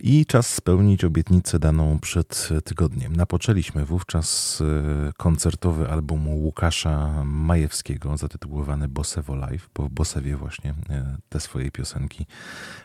i 0.00 0.26
czas 0.26 0.54
spełnić 0.54 1.04
obietnicę 1.04 1.58
daną 1.58 1.98
przed 1.98 2.48
tygodniem. 2.64 3.16
Napoczęliśmy 3.16 3.84
wówczas 3.84 4.60
e, 4.60 5.12
koncertowy 5.16 5.88
album 5.88 6.28
Łukasza 6.28 7.24
Majewskiego 7.24 8.16
zatytułowany 8.16 8.88
Bosewo 8.88 9.36
Live, 9.36 9.70
bo 9.74 9.82
w 9.82 9.90
Bosewie 9.90 10.36
właśnie 10.36 10.70
e, 10.90 11.16
te 11.28 11.40
swoje 11.40 11.70
piosenki 11.70 12.26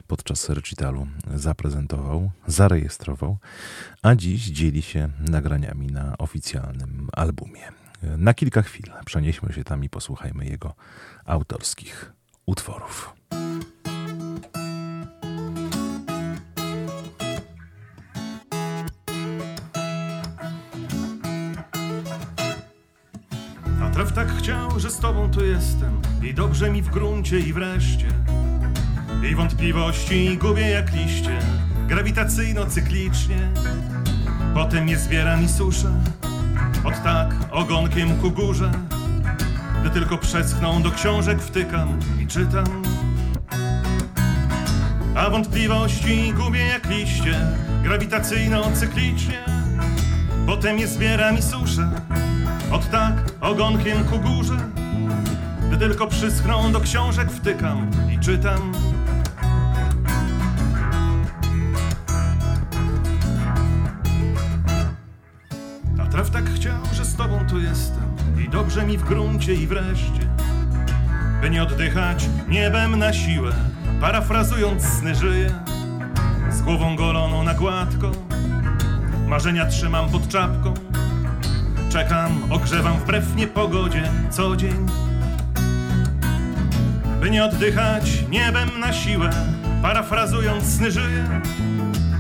podczas 0.08 0.50
recitalu 0.50 1.08
zaprezentował, 1.36 2.32
zarejestrował, 2.48 3.38
a 4.02 4.16
dziś 4.16 4.46
dzieli 4.46 4.82
się 4.82 5.10
nagraniami 5.20 5.88
na 5.88 6.18
oficjalnym 6.18 7.10
albumie. 7.14 7.72
Na 8.18 8.34
kilka 8.34 8.62
chwil 8.62 8.92
przenieśmy 9.06 9.54
się 9.54 9.64
tam 9.64 9.84
i 9.84 9.90
posłuchajmy 9.90 10.46
jego 10.46 10.76
autorskich 11.26 12.14
utworów. 12.46 13.14
Traf 23.96 24.12
tak 24.14 24.38
chciał, 24.38 24.80
że 24.80 24.90
z 24.90 24.98
tobą 24.98 25.32
tu 25.32 25.46
jestem 25.46 26.02
i 26.24 26.34
dobrze 26.34 26.72
mi 26.72 26.82
w 26.82 26.90
gruncie 26.90 27.40
i 27.40 27.54
wreszcie. 27.54 28.08
I 29.32 29.36
wątpliwości 29.36 30.38
gubię 30.38 30.70
jak 30.70 30.94
liście, 30.94 31.40
grawitacyjno-cyklicznie. 31.88 33.50
Potem 34.54 34.90
je 34.90 35.00
zbieram 35.00 35.44
i 35.44 35.48
suszę, 35.48 36.02
od 36.84 37.04
tak 37.04 37.36
ogonkiem 37.52 38.18
ku 38.18 38.32
górze. 38.32 38.72
Gdy 39.82 39.90
tylko 39.90 40.18
przeschną 40.18 40.82
do 40.82 40.92
książek 40.92 41.42
wtykam 41.42 42.00
i 42.20 42.28
czytam. 42.28 42.84
A 45.16 45.30
wątpliwości 45.30 46.34
gubię 46.34 46.66
jak 46.66 46.90
liście, 46.90 47.40
grawitacyjno-cyklicznie. 47.84 49.46
Potem 50.46 50.80
je 50.80 50.88
zbieram 50.88 51.38
i 51.38 51.42
suszę, 51.42 51.90
od 52.72 52.90
tak 52.90 53.14
ogonkiem 53.42 54.04
ku 54.04 54.20
górze. 54.20 54.58
Gdy 55.70 55.78
tylko 55.78 56.08
przyschną 56.08 56.72
do 56.72 56.80
książek 56.80 57.32
wtykam 57.32 57.92
i 58.12 58.20
czytam. 58.20 58.72
A 66.04 66.06
traf 66.06 66.30
tak 66.30 66.50
chciał, 66.50 66.82
że 66.94 67.06
z 67.06 67.16
tobą 67.16 67.40
tu 67.50 67.60
jestem 67.60 68.16
i 68.46 68.50
dobrze 68.50 68.86
mi 68.86 68.98
w 68.98 69.04
gruncie 69.04 69.54
i 69.54 69.68
wreszcie. 69.68 70.30
By 71.42 71.50
nie 71.50 71.64
oddychać 71.64 72.30
niebem 72.48 73.00
na 73.00 73.14
siłę, 73.14 73.52
parafrazując 74.02 74.84
sny 74.84 75.16
żyję. 75.16 75.52
Z 76.52 76.62
głową 76.62 76.96
goloną 76.96 77.44
na 77.44 77.54
gładko, 77.54 78.12
marzenia 79.28 79.66
trzymam 79.66 80.10
pod 80.10 80.28
czapką. 80.28 80.85
Czekam, 81.96 82.52
ogrzewam 82.52 83.00
wbrew 83.00 83.36
niepogodzie 83.36 84.12
co 84.30 84.56
dzień. 84.56 84.86
By 87.20 87.30
nie 87.30 87.44
oddychać 87.46 88.24
niebem 88.30 88.80
na 88.80 88.94
siłę, 88.94 89.30
parafrazując 89.82 90.76
sny 90.76 90.92
żyję. 90.92 91.42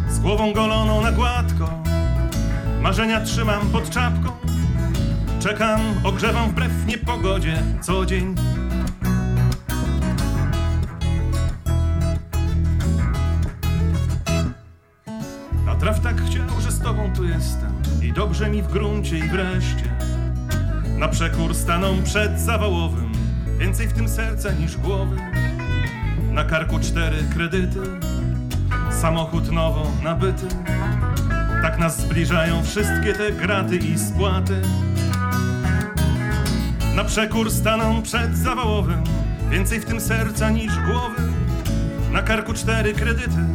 Z 0.09 0.19
głową 0.19 0.53
goloną 0.53 1.01
na 1.01 1.11
gładko, 1.11 1.83
marzenia 2.81 3.21
trzymam 3.21 3.69
pod 3.71 3.89
czapką. 3.89 4.31
Czekam, 5.39 5.81
ogrzewam 6.03 6.49
wbrew 6.49 6.85
niepogodzie 6.85 7.63
co 7.81 8.05
dzień. 8.05 8.35
Traf 15.79 15.99
tak 15.99 16.21
chciał, 16.21 16.61
że 16.61 16.71
z 16.71 16.79
tobą 16.79 17.13
tu 17.15 17.25
jestem 17.25 17.74
i 18.05 18.13
dobrze 18.13 18.49
mi 18.49 18.61
w 18.61 18.67
gruncie 18.67 19.17
i 19.17 19.29
wreszcie. 19.29 19.97
Na 20.97 21.07
przekór 21.07 21.55
staną 21.55 22.03
przed 22.03 22.39
zawałowym, 22.39 23.11
więcej 23.59 23.87
w 23.87 23.93
tym 23.93 24.09
serca 24.09 24.51
niż 24.51 24.77
głowy. 24.77 25.17
Na 26.31 26.43
karku 26.43 26.79
cztery 26.79 27.17
kredyty, 27.33 27.79
samochód 29.01 29.51
nowo 29.51 29.91
nabyty. 30.03 30.47
Tak 31.61 31.79
nas 31.79 32.01
zbliżają 32.01 32.63
wszystkie 32.63 33.13
te 33.13 33.31
graty 33.31 33.77
i 33.77 33.99
spłaty. 33.99 34.61
Na 36.95 37.03
przekór 37.03 37.51
staną 37.51 38.01
przed 38.01 38.37
zawałowym, 38.37 39.03
więcej 39.49 39.79
w 39.79 39.85
tym 39.85 40.01
serca 40.01 40.49
niż 40.49 40.79
głowy. 40.79 41.21
Na 42.11 42.21
karku 42.21 42.53
cztery 42.53 42.93
kredyty, 42.93 43.45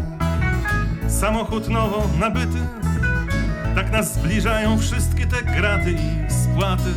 samochód 1.09 1.69
nowo 1.69 2.11
nabyty. 2.21 2.80
Tak 3.75 3.93
nas 3.93 4.15
zbliżają 4.15 4.79
wszystkie 4.79 5.27
te 5.27 5.43
graty 5.43 5.93
i 5.93 6.33
spłaty. 6.33 6.93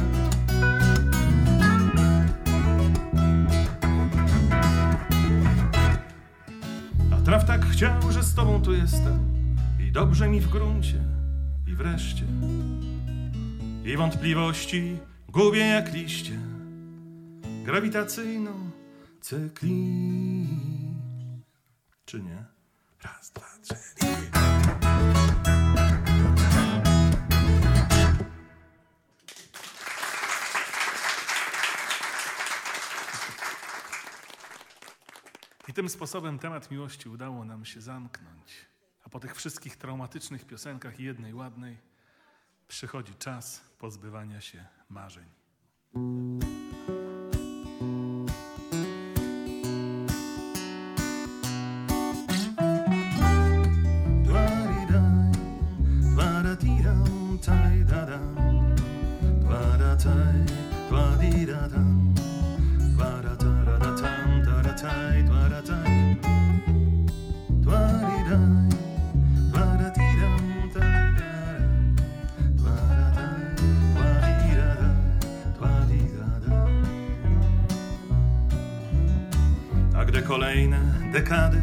A 7.12 7.26
traf 7.26 7.46
tak 7.46 7.66
chciał, 7.66 8.12
że 8.12 8.24
z 8.24 8.36
tobą 8.36 8.62
tu 8.62 8.74
jestem 8.74 9.20
i 9.80 9.92
dobrze 9.92 10.30
mi 10.30 10.42
w 10.42 10.50
gruncie 10.50 11.04
i 11.68 11.76
wreszcie. 11.76 12.26
I 13.86 13.98
wątpliwości 13.98 14.98
gubię 15.30 15.60
jak 15.68 15.94
liście 15.94 16.40
grawitacyjną 17.64 18.52
cykli. 19.22 20.48
Czy 22.06 22.22
nie? 22.22 22.44
Raz, 23.04 23.32
dwa, 23.32 23.53
I 35.74 35.76
tym 35.76 35.90
sposobem 35.90 36.40
temat 36.40 36.72
miłości 36.72 37.10
udało 37.10 37.46
nam 37.46 37.66
się 37.66 37.82
zamknąć. 37.82 38.66
A 39.04 39.10
po 39.10 39.20
tych 39.20 39.36
wszystkich 39.36 39.78
traumatycznych 39.78 40.46
piosenkach 40.46 41.00
i 41.00 41.04
jednej 41.04 41.34
ładnej 41.34 41.78
przychodzi 42.68 43.16
czas 43.16 43.62
pozbywania 43.80 44.42
się 44.42 44.66
marzeń. 44.90 45.26
Dekady. 81.13 81.62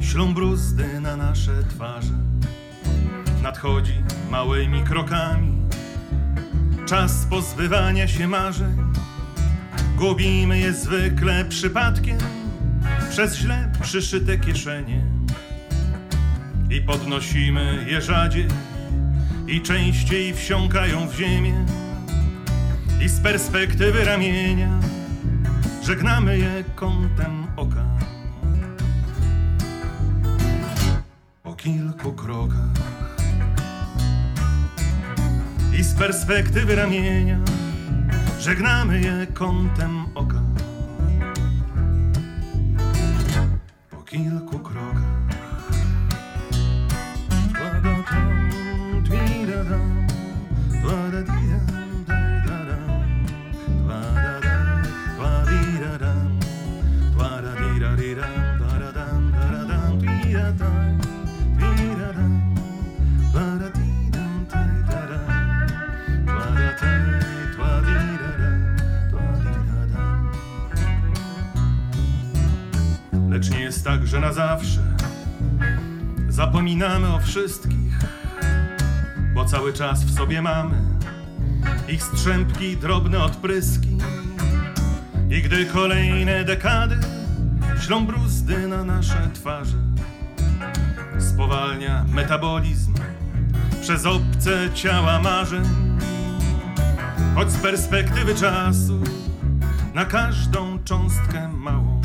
Ślą 0.00 0.34
bruzdy 0.34 1.00
na 1.00 1.16
nasze 1.16 1.52
twarze, 1.70 2.14
nadchodzi 3.42 3.94
małymi 4.30 4.82
krokami. 4.82 5.52
Czas 6.86 7.26
pozbywania 7.30 8.08
się 8.08 8.28
marzeń. 8.28 8.76
Gubimy 9.96 10.58
je 10.58 10.72
zwykle 10.72 11.44
przypadkiem. 11.44 12.18
Przez 13.10 13.36
źle 13.36 13.72
przyszyte 13.82 14.38
kieszenie. 14.38 15.04
I 16.70 16.80
podnosimy 16.80 17.86
je 17.88 18.00
rzadziej. 18.00 18.46
I 19.48 19.60
częściej 19.60 20.34
wsiąkają 20.34 21.08
w 21.08 21.14
ziemię. 21.14 21.66
I 23.04 23.08
z 23.08 23.20
perspektywy 23.20 24.04
ramienia 24.04 24.80
żegnamy 25.82 26.38
je 26.38 26.64
kątem 26.74 27.41
Po 32.02 32.12
krokach 32.12 32.56
i 35.78 35.84
z 35.84 35.94
perspektywy 35.94 36.74
ramienia 36.74 37.38
żegnamy 38.40 39.00
je 39.00 39.26
kątem 39.34 40.01
cały 79.72 79.90
czas 79.90 80.04
w 80.04 80.14
sobie 80.14 80.42
mamy 80.42 80.74
ich 81.88 82.02
strzępki, 82.02 82.76
drobne 82.76 83.24
odpryski. 83.24 83.98
I 85.30 85.42
gdy 85.42 85.66
kolejne 85.66 86.44
dekady 86.44 86.98
ślą 87.80 88.06
bruzdy 88.06 88.68
na 88.68 88.84
nasze 88.84 89.30
twarze, 89.34 89.76
spowalnia 91.18 92.04
metabolizm 92.08 92.94
przez 93.80 94.06
obce 94.06 94.68
ciała 94.74 95.20
marzeń. 95.20 95.64
Choć 97.34 97.50
z 97.50 97.56
perspektywy 97.56 98.34
czasu 98.34 99.02
na 99.94 100.04
każdą 100.04 100.78
cząstkę 100.84 101.48
małą 101.48 102.02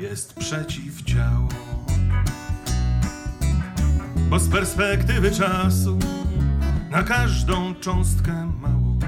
jest 0.00 0.34
przeciwciało. 0.34 1.69
Bo 4.30 4.38
z 4.38 4.48
perspektywy 4.48 5.30
czasu 5.30 5.98
na 6.90 7.02
każdą 7.02 7.74
cząstkę 7.74 8.52
małą 8.60 8.98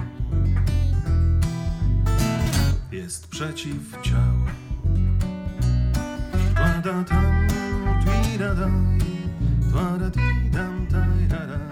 jest 2.92 3.26
przeciwciało. 3.28 4.46
Twa-da-dam, 6.54 7.48
twi-da-dam, 8.04 8.98
twa-da-di-dam, 9.70 10.86
taj-da-dam, 10.86 11.28
twa-da-dam. 11.28 11.71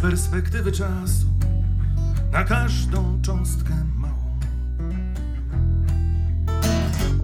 Z 0.00 0.02
perspektywy 0.02 0.72
czasu 0.72 1.26
na 2.32 2.44
każdą 2.44 3.22
cząstkę 3.22 3.84
małą 3.96 4.38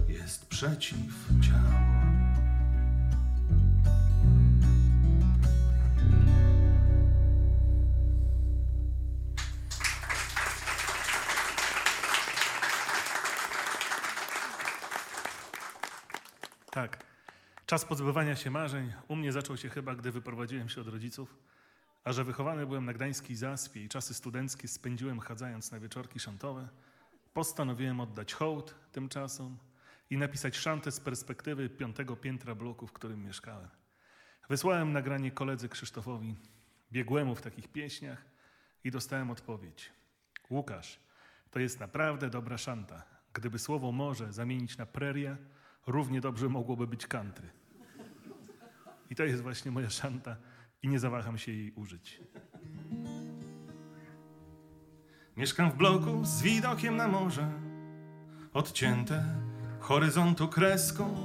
jest 0.07 0.45
przeciwciało. 0.45 1.61
Tak. 16.71 17.03
Czas 17.65 17.85
pozbywania 17.85 18.35
się 18.35 18.51
marzeń 18.51 18.93
u 19.07 19.15
mnie 19.15 19.31
zaczął 19.31 19.57
się 19.57 19.69
chyba, 19.69 19.95
gdy 19.95 20.11
wyprowadziłem 20.11 20.69
się 20.69 20.81
od 20.81 20.87
rodziców, 20.87 21.35
a 22.07 22.13
że 22.13 22.23
wychowany 22.23 22.65
byłem 22.65 22.85
na 22.85 22.93
gdańskiej 22.93 23.35
zaspie 23.35 23.83
i 23.83 23.89
czasy 23.89 24.13
studenckie 24.13 24.67
spędziłem 24.67 25.19
chadzając 25.19 25.71
na 25.71 25.79
wieczorki 25.79 26.19
szantowe, 26.19 26.69
postanowiłem 27.33 27.99
oddać 27.99 28.33
hołd 28.33 28.75
tym 28.91 29.09
czasom 29.09 29.57
i 30.09 30.17
napisać 30.17 30.57
szantę 30.57 30.91
z 30.91 30.99
perspektywy 30.99 31.69
piątego 31.69 32.15
piętra 32.15 32.55
bloku, 32.55 32.87
w 32.87 32.93
którym 32.93 33.23
mieszkałem. 33.23 33.69
Wysłałem 34.49 34.93
nagranie 34.93 35.31
koledze 35.31 35.69
Krzysztofowi, 35.69 36.35
biegłemu 36.91 37.35
w 37.35 37.41
takich 37.41 37.67
pieśniach 37.67 38.25
i 38.83 38.91
dostałem 38.91 39.31
odpowiedź. 39.31 39.91
Łukasz, 40.49 40.99
to 41.51 41.59
jest 41.59 41.79
naprawdę 41.79 42.29
dobra 42.29 42.57
szanta. 42.57 43.03
Gdyby 43.33 43.59
słowo 43.59 43.91
morze 43.91 44.33
zamienić 44.33 44.77
na 44.77 44.85
prerię, 44.85 45.37
równie 45.87 46.21
dobrze 46.21 46.49
mogłoby 46.49 46.87
być 46.87 47.07
country. 47.07 47.49
I 49.09 49.15
to 49.15 49.23
jest 49.23 49.43
właśnie 49.43 49.71
moja 49.71 49.89
szanta 49.89 50.37
nie 50.87 50.99
zawaham 50.99 51.37
się 51.37 51.51
jej 51.51 51.71
użyć. 51.71 52.21
Mieszkam 55.37 55.71
w 55.71 55.75
bloku 55.75 56.25
z 56.25 56.41
widokiem 56.41 56.95
na 56.97 57.07
morze, 57.07 57.51
odcięte 58.53 59.23
horyzontu 59.79 60.47
kreską. 60.47 61.15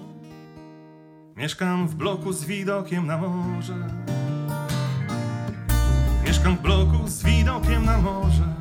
Mieszkam 1.37 1.89
w 1.89 1.95
bloku 1.95 2.33
z 2.33 2.45
widokiem 2.45 3.07
na 3.07 3.19
morze. 3.19 3.89
Mieszkam 6.25 6.57
w 6.57 6.61
bloku 6.61 7.09
z 7.09 7.23
widokiem 7.23 7.85
na 7.85 7.99
morze, 7.99 8.55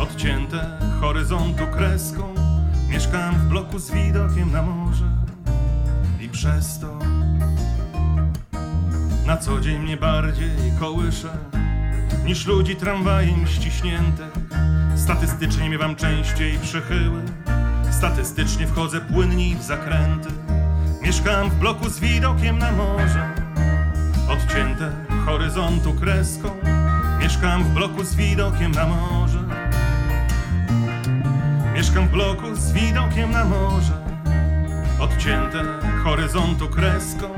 odcięte 0.00 0.78
horyzontu 1.00 1.66
kreską. 1.66 2.34
Mieszkam 2.88 3.34
w 3.34 3.48
bloku 3.48 3.78
z 3.78 3.90
widokiem 3.90 4.52
na 4.52 4.62
morze 4.62 5.10
i 6.20 6.28
przez 6.28 6.80
to 6.80 7.17
na 9.28 9.36
co 9.36 9.60
dzień 9.60 9.78
mnie 9.78 9.96
bardziej 9.96 10.50
kołysze 10.80 11.28
niż 12.24 12.46
ludzi 12.46 12.76
tramwajem 12.76 13.46
ściśniętych. 13.46 14.32
Statystycznie 14.96 15.70
miewam 15.70 15.96
częściej 15.96 16.58
przechyły, 16.58 17.22
statystycznie 17.90 18.66
wchodzę 18.66 19.00
płynniej 19.00 19.56
w 19.56 19.62
zakręty. 19.62 20.28
Mieszkam 21.02 21.50
w 21.50 21.54
bloku 21.54 21.88
z 21.88 22.00
widokiem 22.00 22.58
na 22.58 22.72
morze, 22.72 23.34
odcięte 24.28 24.92
horyzontu 25.24 25.94
kreską. 25.94 26.50
Mieszkam 27.20 27.64
w 27.64 27.68
bloku 27.68 28.04
z 28.04 28.14
widokiem 28.14 28.72
na 28.72 28.86
morze. 28.86 29.38
Mieszkam 31.74 32.08
w 32.08 32.10
bloku 32.10 32.54
z 32.54 32.72
widokiem 32.72 33.30
na 33.30 33.44
morze, 33.44 34.04
odcięte 35.00 35.64
horyzontu 36.04 36.68
kreską. 36.68 37.28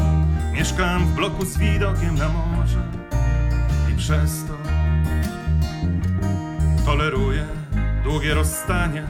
Mieszkam 0.52 1.06
w 1.06 1.14
bloku 1.14 1.44
z 1.46 1.58
widokiem 1.58 2.14
na 2.14 2.28
morze 2.28 2.82
i 3.92 3.96
przez 3.96 4.44
to 4.44 4.54
toleruję 6.84 7.46
długie 8.04 8.34
rozstania, 8.34 9.02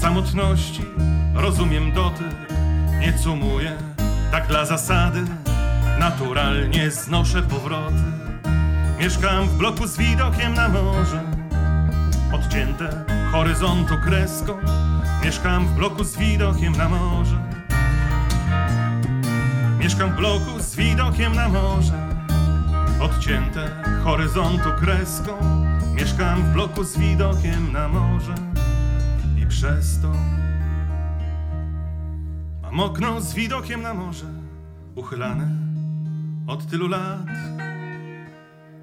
samotności, 0.00 0.84
rozumiem 1.34 1.92
dotyk, 1.92 2.36
nie 3.00 3.12
cumuję, 3.12 3.72
tak 4.30 4.46
dla 4.48 4.64
zasady, 4.64 5.24
naturalnie 5.98 6.90
znoszę 6.90 7.42
powroty. 7.42 8.02
Mieszkam 8.98 9.48
w 9.48 9.56
bloku 9.56 9.86
z 9.86 9.96
widokiem 9.96 10.54
na 10.54 10.68
morze, 10.68 11.22
odcięte 12.32 13.04
horyzontu 13.32 13.94
kreską. 14.04 14.58
Mieszkam 15.24 15.66
w 15.66 15.72
bloku 15.72 16.04
z 16.04 16.16
widokiem 16.16 16.72
na 16.72 16.88
morze. 16.88 17.39
Mieszkam 19.80 20.12
w 20.12 20.16
bloku 20.16 20.58
z 20.58 20.76
widokiem 20.76 21.34
na 21.34 21.48
morze, 21.48 22.08
odcięte 23.00 23.84
horyzontu 24.04 24.68
kreską. 24.80 25.32
Mieszkam 25.94 26.42
w 26.42 26.52
bloku 26.52 26.84
z 26.84 26.98
widokiem 26.98 27.72
na 27.72 27.88
morze 27.88 28.34
i 29.42 29.46
przez 29.46 30.00
to 30.02 30.12
mam 32.62 32.80
okno 32.80 33.20
z 33.20 33.34
widokiem 33.34 33.82
na 33.82 33.94
morze, 33.94 34.26
uchylane 34.94 35.48
od 36.46 36.66
tylu 36.66 36.88
lat. 36.88 37.26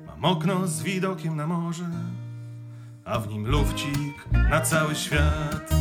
Mam 0.08 0.26
okno 0.26 0.68
z 0.68 0.84
widokiem 0.84 1.36
na 1.36 1.48
morze, 1.48 1.90
a 3.06 3.20
w 3.20 3.28
nim 3.28 3.48
lufcik 3.48 4.26
na 4.50 4.62
cały 4.62 4.96
świat. 4.96 5.72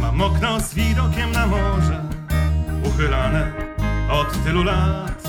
Mam 0.00 0.22
okno 0.22 0.60
z 0.60 0.74
widokiem 0.74 1.32
na 1.32 1.46
morze, 1.46 2.04
uchylane 2.84 3.63
od 4.10 4.44
tylu 4.44 4.62
lat. 4.62 5.22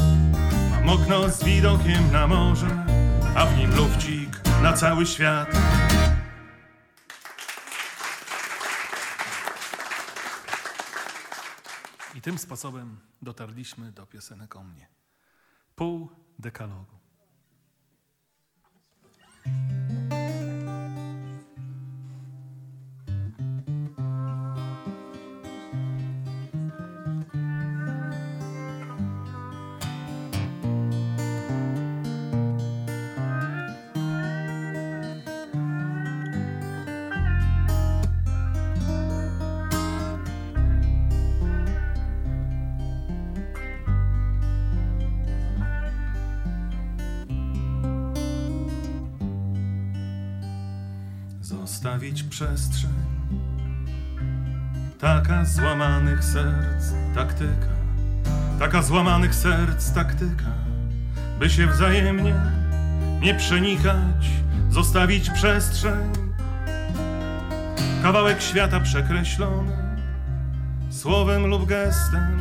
Mam 0.72 0.90
okno 0.90 1.30
z 1.30 1.44
widokiem 1.44 2.12
na 2.12 2.28
morze, 2.28 2.86
a 3.36 3.46
w 3.46 3.58
nim 3.58 3.76
lufcik 3.76 4.42
na 4.62 4.74
cały 4.74 5.06
świat. 5.06 5.50
I 12.16 12.22
tym 12.22 12.38
sposobem 12.38 13.00
dotarliśmy 13.22 13.92
do 13.92 14.06
piosenek 14.06 14.56
o 14.56 14.64
mnie. 14.64 14.88
Pół 15.76 16.10
dekalogu. 16.40 16.96
Przestrzeń. 52.36 52.92
Taka 55.00 55.46
złamanych 55.46 56.24
serc 56.24 56.94
taktyka, 57.14 57.76
taka 58.60 58.82
złamanych 58.82 59.36
serc 59.36 59.92
taktyka, 59.92 60.52
by 61.40 61.50
się 61.50 61.68
wzajemnie 61.68 62.36
nie 63.22 63.36
przenikać, 63.36 64.30
zostawić 64.70 65.30
przestrzeń. 65.30 66.12
Kawałek 68.02 68.42
świata 68.42 68.80
przekreślony 68.80 69.72
słowem 70.90 71.46
lub 71.46 71.66
gestem. 71.66 72.40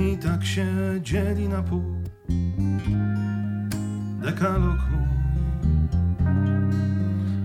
I 0.00 0.18
tak 0.18 0.44
się 0.44 0.66
dzieli 1.00 1.48
na 1.48 1.62
pół 1.62 2.02
dekalog 4.22 4.78
mój 4.90 5.08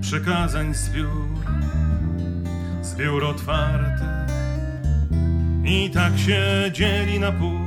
przykazań 0.01 0.73
zbiór, 0.73 1.45
zbiór 2.81 3.23
otwarty. 3.23 4.05
I 5.65 5.89
tak 5.89 6.17
się 6.17 6.71
dzieli 6.73 7.19
na 7.19 7.31
pół 7.31 7.59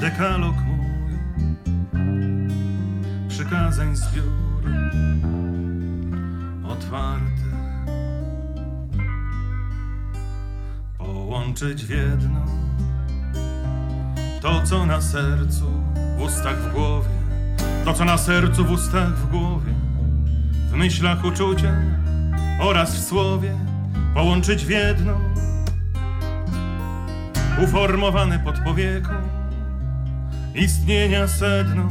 dekalog 0.00 0.56
mój 0.56 1.18
przykazań 3.28 3.96
zbiór 3.96 4.64
otwarty. 6.68 7.48
Połączyć 10.98 11.84
w 11.84 11.90
jedno 11.90 12.44
to, 14.40 14.62
co 14.62 14.86
na 14.86 15.00
sercu, 15.00 15.97
ustach, 16.28 16.56
w 16.56 16.72
głowie, 16.72 17.08
to, 17.84 17.94
co 17.94 18.04
na 18.04 18.18
sercu, 18.18 18.64
w 18.64 18.70
ustach, 18.70 19.14
w 19.14 19.30
głowie, 19.30 19.72
w 20.70 20.72
myślach, 20.72 21.24
uczuciach 21.24 21.78
oraz 22.60 22.94
w 22.94 23.04
słowie, 23.04 23.54
połączyć 24.14 24.64
w 24.64 24.70
jedno, 24.70 25.12
uformowane 27.64 28.38
pod 28.38 28.58
powieką 28.58 29.12
istnienia 30.54 31.28
sedno. 31.28 31.88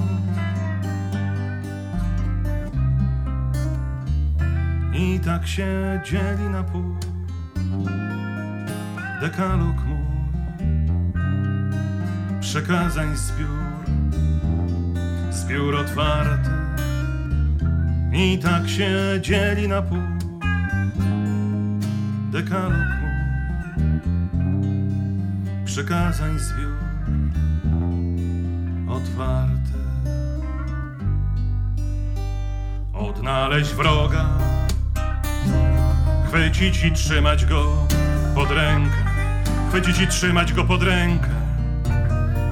I 4.93 5.19
tak 5.19 5.47
się 5.47 6.01
dzieli 6.05 6.43
na 6.51 6.63
pół 6.63 6.95
dekalog 9.21 9.85
mój 9.85 10.07
przekazań 12.39 13.15
zbiór, 13.15 13.66
zbiór 15.37 15.75
otwarty. 15.75 16.49
I 18.13 18.39
tak 18.39 18.69
się 18.69 18.91
dzieli 19.21 19.67
na 19.67 19.81
pół 19.81 19.97
dekalog 22.31 22.97
przekazań 25.65 26.39
zbiór 26.39 26.77
otwarty. 28.89 29.77
Odnaleźć 32.93 33.73
wroga, 33.73 34.25
chwycić 36.27 36.83
i 36.83 36.91
trzymać 36.91 37.45
go 37.45 37.87
pod 38.35 38.51
rękę, 38.51 38.97
chwycić 39.69 39.99
i 39.99 40.07
trzymać 40.07 40.53
go 40.53 40.63
pod 40.63 40.83
rękę, 40.83 41.29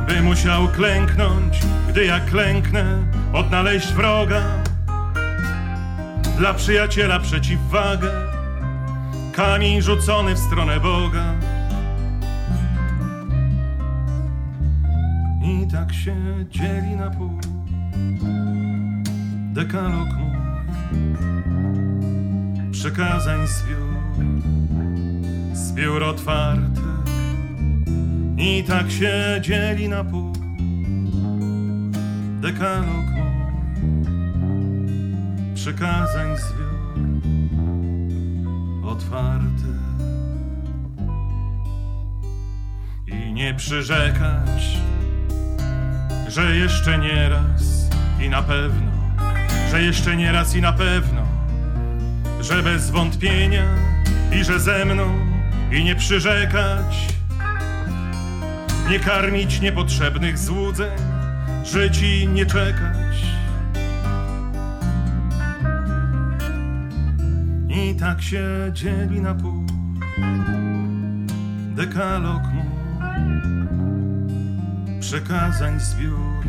by 0.07 0.21
musiał 0.21 0.67
klęknąć, 0.67 1.59
gdy 1.95 2.05
ja 2.05 2.19
klęknę, 2.19 3.03
odnaleźć 3.33 3.93
wroga, 3.93 4.41
dla 6.37 6.53
przyjaciela 6.53 7.19
przeciwwagę, 7.19 8.11
kamień 9.31 9.81
rzucony 9.81 10.35
w 10.35 10.39
stronę 10.39 10.79
Boga. 10.79 11.33
I 15.43 15.67
tak 15.71 15.93
się 15.93 16.15
dzieli 16.49 16.95
na 16.95 17.09
pół. 17.09 17.39
Dekalog 19.53 20.07
mój. 20.17 20.35
Przekazań 22.71 23.47
zbiór, 23.47 24.25
zbiór 25.53 26.03
otwarty. 26.03 26.81
I 28.37 28.63
tak 28.63 28.91
się 28.91 29.39
dzieli 29.41 29.89
na 29.89 30.03
pół 30.03 30.34
dekalog 32.45 33.05
mój 33.15 33.25
przekazań 35.55 36.37
zbiór 36.37 36.69
otwarty. 38.83 39.71
I 43.07 43.33
nie 43.33 43.53
przyrzekać, 43.53 44.77
że 46.27 46.55
jeszcze 46.55 46.97
nie 46.97 47.29
raz 47.29 47.89
i 48.21 48.29
na 48.29 48.41
pewno, 48.43 48.91
że 49.71 49.81
jeszcze 49.81 50.15
nie 50.15 50.31
raz 50.31 50.55
i 50.55 50.61
na 50.61 50.73
pewno, 50.73 51.21
że 52.41 52.63
bez 52.63 52.89
wątpienia 52.89 53.65
i 54.39 54.43
że 54.43 54.59
ze 54.59 54.85
mną 54.85 55.19
i 55.71 55.83
nie 55.83 55.95
przyrzekać, 55.95 57.07
nie 58.89 58.99
karmić 58.99 59.61
niepotrzebnych 59.61 60.37
złudzeń, 60.37 61.14
i 62.03 62.27
nie 62.27 62.45
czekać. 62.45 63.25
I 67.69 67.95
tak 67.95 68.21
się 68.21 68.71
dzieli 68.73 69.21
na 69.21 69.35
pół 69.35 69.65
dekalog 71.75 72.41
mój 72.53 72.65
przekazań 74.99 75.79
zbiór, 75.79 76.43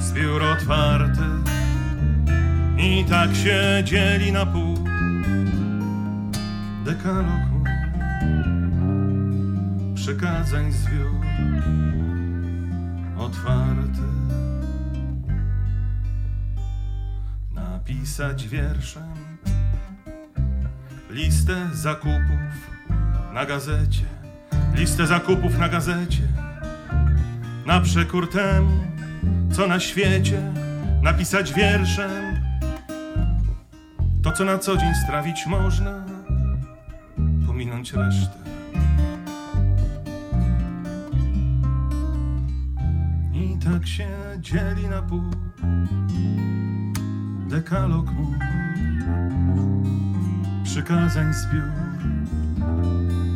zbiór 0.00 0.42
otwarty. 0.42 1.22
I 2.78 3.04
tak 3.04 3.34
się 3.34 3.82
dzieli 3.84 4.32
na 4.32 4.46
pół 4.46 4.78
dekalog 6.84 7.50
mój 7.52 7.70
przekazań 9.94 10.72
zbiór 10.72 11.26
otwarty. 13.26 14.02
Napisać 17.54 18.48
wierszem 18.48 19.14
listę 21.10 21.68
zakupów 21.72 22.70
na 23.34 23.46
gazecie, 23.46 24.04
listę 24.74 25.06
zakupów 25.06 25.58
na 25.58 25.68
gazecie, 25.68 26.28
na 27.66 27.80
przekór 27.80 28.30
temu, 28.30 28.84
co 29.52 29.66
na 29.66 29.80
świecie, 29.80 30.52
napisać 31.02 31.52
wierszem 31.52 32.36
to, 34.22 34.32
co 34.32 34.44
na 34.44 34.58
co 34.58 34.76
dzień 34.76 34.94
strawić 35.04 35.46
można, 35.46 36.04
pominąć 37.46 37.92
resztę. 37.92 38.45
Tak 43.72 43.86
się 43.86 44.08
dzieli 44.40 44.88
na 44.88 45.02
pół 45.02 45.22
dekalog 47.48 48.12
mój 48.12 48.38
przykazań 50.64 51.34
zbiór, 51.34 51.70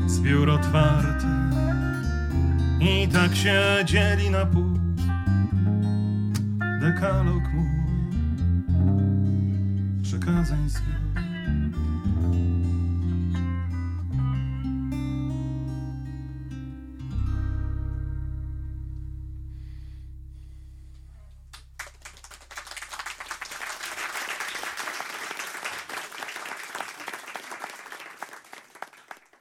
zbiór 0.07 0.51
otwarty. 0.51 1.27
I 2.81 3.09
tak 3.09 3.35
się 3.37 3.63
dzieli 3.85 4.31
na 4.31 4.47
pół 4.47 4.79
dekalog 6.81 7.43
mój 7.55 7.69
przykazań 10.03 10.69
zbiór. 10.69 11.10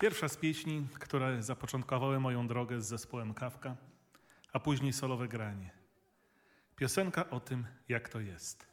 Pierwsza 0.10 0.30
z 0.30 0.38
pieśni, 0.38 0.88
które 1.00 1.44
zapoczątkowały 1.44 2.20
moją 2.20 2.48
drogę 2.48 2.82
z 2.82 2.88
zespołem 2.88 3.34
Kawka, 3.34 3.76
a 4.54 4.60
później 4.60 4.94
solowe 4.94 5.28
granie. 5.28 5.72
Piosenka 6.76 7.30
o 7.30 7.40
tym, 7.40 7.66
jak 7.90 8.10
to 8.10 8.20
jest. 8.20 8.68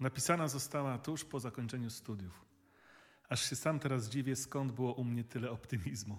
Napisana 0.00 0.48
została 0.48 0.98
tuż 0.98 1.24
po 1.24 1.40
zakończeniu 1.40 1.90
studiów. 1.90 2.44
Aż 3.28 3.50
się 3.50 3.56
sam 3.56 3.78
teraz 3.78 4.08
dziwię, 4.08 4.36
skąd 4.36 4.72
było 4.72 4.92
u 4.92 5.04
mnie 5.04 5.24
tyle 5.24 5.50
optymizmu. 5.50 6.18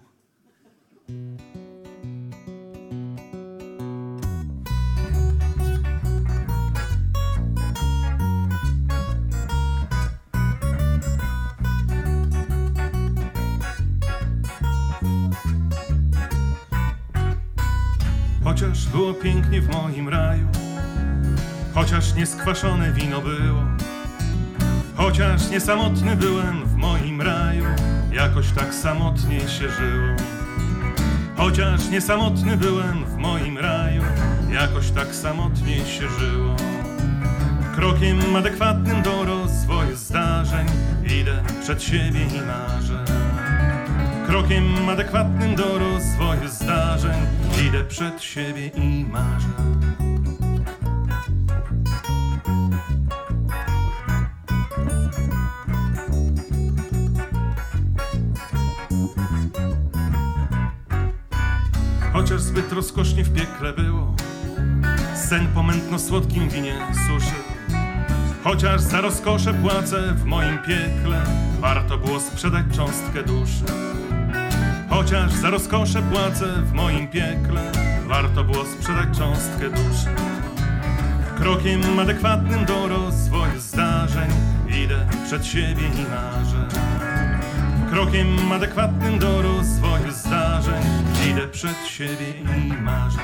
Chociaż 18.60 18.86
było 18.86 19.14
pięknie 19.14 19.60
w 19.60 19.68
moim 19.68 20.08
raju, 20.08 20.48
chociaż 21.74 22.14
nieskwaszone 22.14 22.92
wino 22.92 23.20
było, 23.20 23.64
chociaż 24.94 25.50
niesamotny 25.50 26.16
byłem 26.16 26.64
w 26.66 26.74
moim 26.74 27.22
raju, 27.22 27.64
jakoś 28.12 28.50
tak 28.50 28.74
samotnie 28.74 29.40
się 29.40 29.68
żyło. 29.68 30.16
Chociaż 31.36 31.88
niesamotny 31.88 32.56
byłem 32.56 33.04
w 33.04 33.16
moim 33.16 33.58
raju, 33.58 34.02
jakoś 34.52 34.90
tak 34.90 35.14
samotnie 35.14 35.76
się 35.76 36.08
żyło. 36.18 36.56
Krokiem 37.74 38.36
adekwatnym 38.36 39.02
do 39.02 39.24
rozwoju 39.24 39.96
zdarzeń 39.96 40.66
idę 41.20 41.42
przed 41.62 41.82
siebie 41.82 42.20
i 42.20 42.46
marzę. 42.46 43.19
Krokiem 44.30 44.88
adekwatnym 44.88 45.54
do 45.54 45.78
rozwoju 45.78 46.48
zdarzeń 46.48 47.20
idę 47.68 47.84
przed 47.84 48.22
siebie 48.22 48.66
i 48.66 49.04
marzę. 49.04 49.48
Chociaż 62.12 62.40
zbyt 62.40 62.72
rozkosznie 62.72 63.24
w 63.24 63.34
piekle 63.34 63.72
było, 63.72 64.14
sen 65.14 65.46
po 65.54 65.62
mętno-słodkim 65.62 66.48
winie 66.48 66.74
suszył. 66.92 67.38
Chociaż 68.44 68.80
za 68.80 69.00
rozkosze 69.00 69.54
płacę 69.54 70.14
w 70.16 70.24
moim 70.24 70.58
piekle, 70.58 71.22
warto 71.60 71.98
było 71.98 72.20
sprzedać 72.20 72.64
cząstkę 72.76 73.22
duszy. 73.22 73.64
Chociaż 74.90 75.32
za 75.32 75.50
rozkosze 75.50 76.02
płacę 76.02 76.46
w 76.62 76.72
moim 76.72 77.08
piekle, 77.08 77.72
warto 78.06 78.44
było 78.44 78.64
sprzedać 78.64 79.18
cząstkę 79.18 79.70
duszy. 79.70 80.08
Krokiem 81.36 81.98
adekwatnym 81.98 82.64
do 82.64 82.88
rozwoju 82.88 83.60
zdarzeń 83.60 84.30
idę 84.84 85.06
przed 85.26 85.46
siebie 85.46 85.82
i 85.82 86.02
marzę. 86.10 86.68
Krokiem 87.90 88.52
adekwatnym 88.52 89.18
do 89.18 89.42
rozwoju 89.42 90.10
zdarzeń 90.10 90.82
idę 91.30 91.48
przed 91.48 91.86
siebie 91.86 92.30
i 92.56 92.82
marzę. 92.82 93.18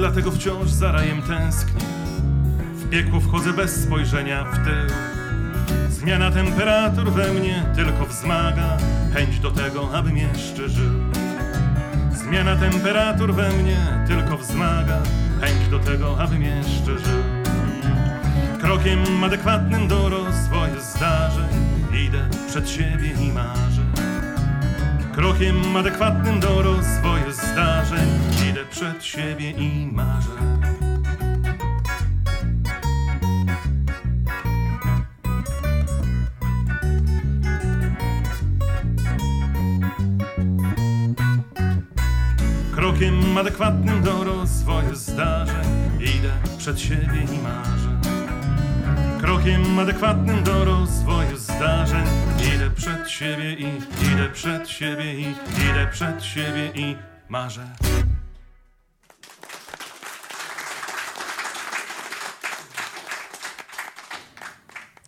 Dlatego 0.00 0.30
wciąż 0.30 0.70
za 0.70 0.92
rajem 0.92 1.22
tęsknię. 1.22 1.80
W 2.74 2.90
piekło 2.90 3.20
wchodzę 3.20 3.52
bez 3.52 3.82
spojrzenia 3.82 4.44
w 4.44 4.54
tył. 4.54 4.96
Zmiana 5.88 6.30
temperatur 6.30 7.12
we 7.12 7.32
mnie 7.32 7.62
tylko 7.74 8.06
wzmaga 8.06 8.76
chęć 9.14 9.38
do 9.40 9.50
tego, 9.50 9.94
abym 9.94 10.16
jeszcze 10.16 10.68
żył. 10.68 10.92
Zmiana 12.12 12.56
temperatur 12.56 13.34
we 13.34 13.52
mnie 13.52 13.76
tylko 14.06 14.38
wzmaga 14.38 15.02
chęć 15.40 15.68
do 15.70 15.78
tego, 15.78 16.22
abym 16.22 16.42
jeszcze 16.42 16.98
żył. 16.98 17.22
Krokiem 18.60 19.24
adekwatnym 19.24 19.88
do 19.88 20.08
rozwoju 20.08 20.80
zdarzeń 20.80 21.48
idę 22.06 22.28
przed 22.48 22.70
siebie 22.70 23.12
i 23.20 23.32
marzę. 23.32 23.69
Krokiem 25.14 25.76
adekwatnym 25.76 26.40
do 26.40 26.62
rozwoju 26.62 27.32
zdarzeń 27.32 28.08
idę 28.50 28.64
przed 28.70 29.04
siebie 29.04 29.50
i 29.50 29.86
marzę. 29.92 30.30
Krokiem 42.74 43.38
adekwatnym 43.38 44.02
do 44.02 44.24
rozwoju 44.24 44.94
zdarzeń 44.94 45.66
idę 46.00 46.32
przed 46.58 46.80
siebie 46.80 47.26
i 47.34 47.38
marzę. 47.42 47.79
Krokiem 49.20 49.78
adekwatnym 49.78 50.44
do 50.44 50.64
rozwoju 50.64 51.36
zdarzeń 51.36 52.06
idę 52.54 52.70
przed 52.70 53.10
siebie 53.10 53.54
i 53.54 53.66
idę 54.12 54.28
przed 54.32 54.68
siebie 54.68 55.14
i 55.14 55.24
idę 55.70 55.88
przed 55.92 56.24
siebie 56.24 56.72
i 56.74 56.96
marzę. 57.28 57.66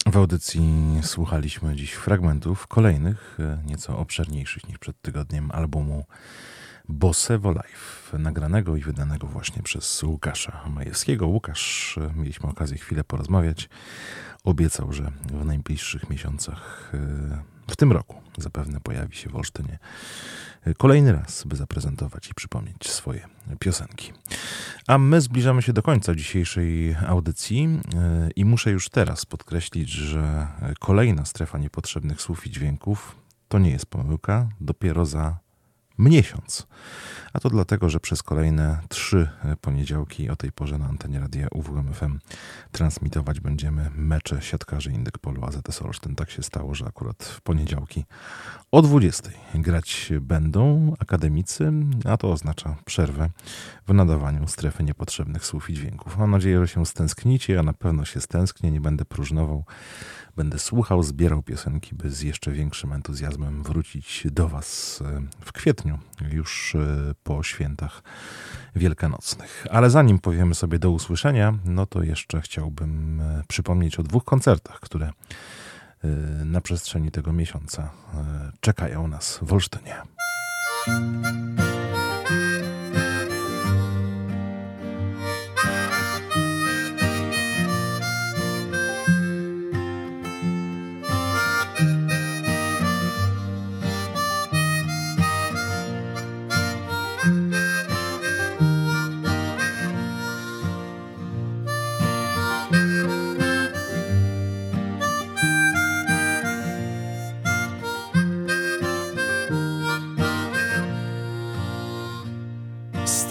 W 0.07 0.17
audycji 0.17 0.63
słuchaliśmy 1.03 1.77
dziś 1.77 1.93
fragmentów 1.93 2.67
kolejnych, 2.67 3.39
e, 3.41 3.59
nieco 3.67 3.99
obszerniejszych 3.99 4.69
niż 4.69 4.79
przed 4.79 5.03
tygodniem 5.03 5.51
albumu 5.51 6.05
Bossevo 6.89 7.51
Life, 7.53 8.19
nagranego 8.19 8.77
i 8.77 8.81
wydanego 8.81 9.27
właśnie 9.27 9.63
przez 9.63 10.03
Łukasza 10.03 10.69
Majewskiego. 10.69 11.27
Łukasz, 11.27 11.99
e, 11.99 12.15
mieliśmy 12.17 12.49
okazję 12.49 12.79
chwilę 12.79 13.05
porozmawiać, 13.05 13.69
obiecał, 14.45 14.93
że 14.93 15.13
w 15.33 15.45
najbliższych 15.45 16.11
miesiącach 16.11 16.93
e, 16.95 17.43
w 17.71 17.77
tym 17.77 17.93
roku 17.93 18.21
zapewne 18.39 18.81
pojawi 18.81 19.17
się 19.17 19.31
w 19.31 19.37
Olsztynie 19.37 19.79
kolejny 20.79 21.13
raz, 21.13 21.45
by 21.45 21.57
zaprezentować 21.57 22.31
i 22.31 22.35
przypomnieć 22.35 22.91
swoje 22.91 23.29
piosenki. 23.59 24.13
A 24.87 24.99
my 24.99 25.21
zbliżamy 25.21 25.63
się 25.63 25.73
do 25.73 25.83
końca 25.83 26.15
dzisiejszej 26.15 26.97
audycji 27.07 27.81
i 28.37 28.45
muszę 28.45 28.71
już 28.71 28.89
teraz 28.89 29.27
podkreślić, 29.27 29.91
że 29.91 30.49
kolejna 30.79 31.25
strefa 31.25 31.59
niepotrzebnych 31.59 32.21
słów 32.21 32.47
i 32.47 32.51
dźwięków 32.51 33.17
to 33.49 33.59
nie 33.59 33.71
jest 33.71 33.87
pomyłka, 33.87 34.49
dopiero 34.61 35.07
za 35.07 35.42
miesiąc. 35.99 36.67
A 37.33 37.41
to 37.41 37.51
dlatego, 37.51 37.89
że 37.91 38.01
przez 38.01 38.23
kolejne 38.23 38.81
trzy 38.89 39.29
poniedziałki 39.61 40.31
o 40.31 40.37
tej 40.37 40.53
porze 40.53 40.79
na 40.79 40.87
antenie 40.87 41.21
radia 41.21 41.49
UWMFM 41.55 42.19
transmitować 42.73 43.41
będziemy 43.41 43.91
mecze 43.95 44.43
siatkarzy 44.43 44.93
Indykpolu 44.93 45.45
AZS 45.45 45.83
Olsztyn. 45.83 46.15
Tak 46.15 46.31
się 46.31 46.43
stało, 46.43 46.75
że 46.75 46.87
akurat 46.87 47.25
w 47.25 47.41
poniedziałki 47.41 48.05
o 48.71 48.83
20 48.83 49.31
grać 49.55 50.13
będą 50.21 50.95
akademicy, 50.99 51.73
a 52.05 52.17
to 52.17 52.33
oznacza 52.33 52.77
przerwę 52.85 53.31
w 53.87 53.95
nadawaniu 53.95 54.49
strefy 54.49 54.85
niepotrzebnych 54.85 55.47
słów 55.47 55.71
i 55.71 55.75
dźwięków. 55.75 56.19
Mam 56.19 56.31
nadzieję, 56.31 56.61
że 56.61 56.69
się 56.69 56.87
stęsknicie, 56.87 57.53
ja 57.53 57.63
na 57.63 57.73
pewno 57.73 58.05
się 58.05 58.21
stęsknię, 58.21 58.71
nie 58.71 58.81
będę 58.81 59.05
próżnował. 59.05 59.65
Będę 60.37 60.59
słuchał, 60.59 61.03
zbierał 61.03 61.43
piosenki, 61.43 61.95
by 61.95 62.11
z 62.11 62.21
jeszcze 62.21 62.51
większym 62.53 62.93
entuzjazmem 62.93 63.63
wrócić 63.63 64.27
do 64.31 64.49
Was 64.49 65.03
w 65.41 65.53
kwietniu, 65.53 65.82
już 66.31 66.77
po 67.25 67.43
świętach 67.43 68.03
wielkanocnych. 68.77 69.67
Ale 69.71 69.91
zanim 69.91 70.19
powiemy 70.19 70.55
sobie 70.55 70.79
do 70.79 70.91
usłyszenia, 70.91 71.55
no 71.65 71.87
to 71.87 72.03
jeszcze 72.03 72.41
chciałbym 72.41 73.23
przypomnieć 73.49 73.99
o 73.99 74.03
dwóch 74.03 74.25
koncertach, 74.25 74.81
które 74.81 75.13
na 76.45 76.61
przestrzeni 76.61 77.11
tego 77.11 77.33
miesiąca 77.33 77.91
czekają 78.61 79.09
nas 79.09 79.39
w 79.43 79.53
Olsztynie. 79.53 79.95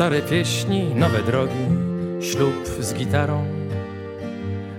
Stare 0.02 0.22
pieśni, 0.22 0.95
nowe 0.95 1.24
drogi, 1.24 1.66
ślub 2.22 2.68
z 2.80 2.93
gitarą. 2.93 3.45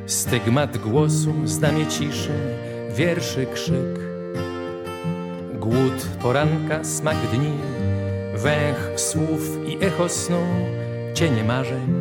Stygmat 0.07 0.79
głosu, 0.79 1.35
znamie 1.45 1.87
ciszy, 1.87 2.33
wierszy 2.97 3.47
krzyk. 3.55 4.01
Głód 5.61 6.07
poranka, 6.23 6.85
smak 6.85 7.16
dni, 7.33 7.53
węch 8.35 9.01
słów 9.01 9.59
i 9.66 9.85
echo 9.85 10.09
snu, 10.09 10.43
cienie 11.14 11.45
marzeń, 11.45 11.95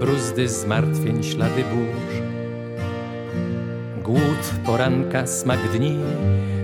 bruzdy 0.00 0.48
zmartwień, 0.48 1.22
ślady 1.22 1.64
burz. 1.64 2.22
Głód 4.02 4.44
poranka, 4.66 5.26
smak 5.26 5.60
dni, 5.72 5.98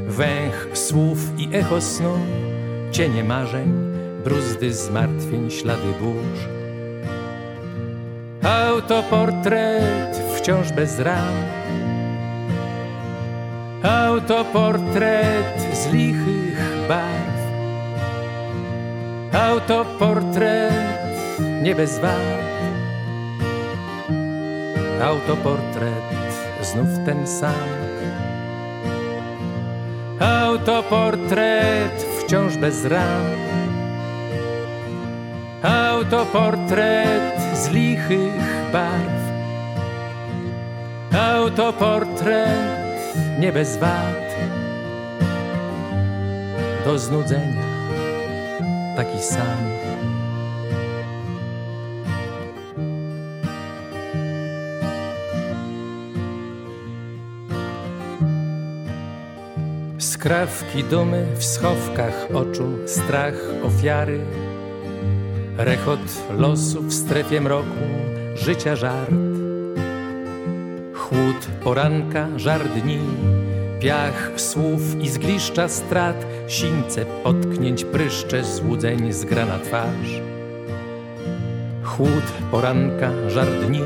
węch 0.07 0.69
słów 0.75 1.19
i 1.39 1.57
echo 1.57 1.81
snu, 1.81 2.19
cienie 2.93 3.25
marzeń, 3.25 3.90
bruzdy 4.25 4.73
zmartwień, 4.73 5.51
ślady 5.51 5.93
burz. 6.01 6.41
Autoportret 8.43 10.23
wciąż 10.37 10.73
bez 10.73 10.99
ram. 10.99 11.35
Autoportret 13.83 15.61
z 15.73 15.93
lichych 15.93 16.59
barw. 16.89 17.41
Autoportret 19.33 20.73
nie 21.63 21.75
bez 21.75 21.99
wad. 21.99 22.41
Autoportret 25.03 26.05
znów 26.63 26.89
ten 27.07 27.27
sam. 27.27 27.71
Autoportret 30.21 32.07
wciąż 32.19 32.57
bez 32.57 32.85
ram. 32.85 33.51
Autoportret 36.01 37.41
z 37.55 37.69
lichych 37.69 38.73
barw. 38.73 39.21
Autoportret 41.13 42.49
nie 43.39 43.53
bez 43.53 43.77
wad. 43.77 44.37
Do 46.85 46.99
znudzenia 46.99 47.63
taki 48.97 49.23
sam. 49.23 49.71
Skrawki 59.99 60.85
dumy 60.85 61.27
w 61.37 61.45
schowkach 61.45 62.29
oczu, 62.35 62.79
strach 62.87 63.35
ofiary, 63.65 64.21
rechot 65.65 66.01
losu 66.39 66.83
w 66.83 66.95
strefie 66.95 67.41
mroku, 67.41 67.85
życia 68.35 68.77
żart. 68.77 69.11
Chłód 70.95 71.47
poranka, 71.65 72.29
żar 72.37 72.69
dni, 72.69 72.99
piach 73.81 74.33
słów 74.37 75.01
i 75.01 75.09
zgliszcza 75.09 75.69
strat, 75.69 76.27
sińce 76.49 77.07
potknięć, 77.25 77.85
pryszcze 77.85 78.45
złudzeń 78.45 79.13
zgra 79.13 79.47
na 79.47 79.59
twarz. 79.59 80.21
Chłód 81.85 82.25
poranka, 82.51 83.11
żar 83.29 83.49
dni, 83.49 83.81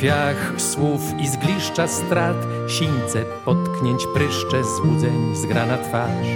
Piach 0.00 0.52
słów 0.56 1.00
i 1.18 1.28
zgliszcza 1.28 1.88
strat, 1.88 2.36
sińce 2.68 3.24
potknięć, 3.44 4.02
pryszcze 4.14 4.64
złudzeń 4.64 5.36
zgra 5.36 5.66
na 5.66 5.78
twarz. 5.78 6.28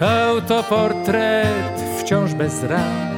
Autoportret 0.00 1.87
wciąż 2.08 2.34
bez 2.34 2.64
ram. 2.64 3.08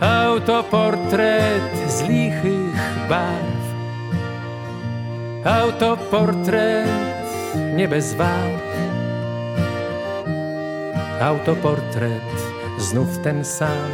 Autoportret 0.00 1.90
z 1.90 2.02
lichych 2.02 2.74
barw. 3.08 3.62
Autoportret 5.44 6.88
nie 7.76 7.88
bez 7.88 8.14
wad. 8.14 8.62
Autoportret 11.20 12.32
znów 12.78 13.18
ten 13.18 13.44
sam 13.44 13.92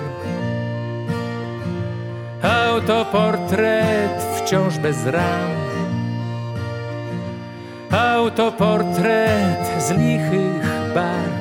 Autoportret 2.43 4.23
wciąż 4.37 4.79
bez 4.79 5.07
ram. 5.07 5.51
Autoportret 7.91 9.83
z 9.83 9.91
lichych 9.91 10.93
barw. 10.95 11.38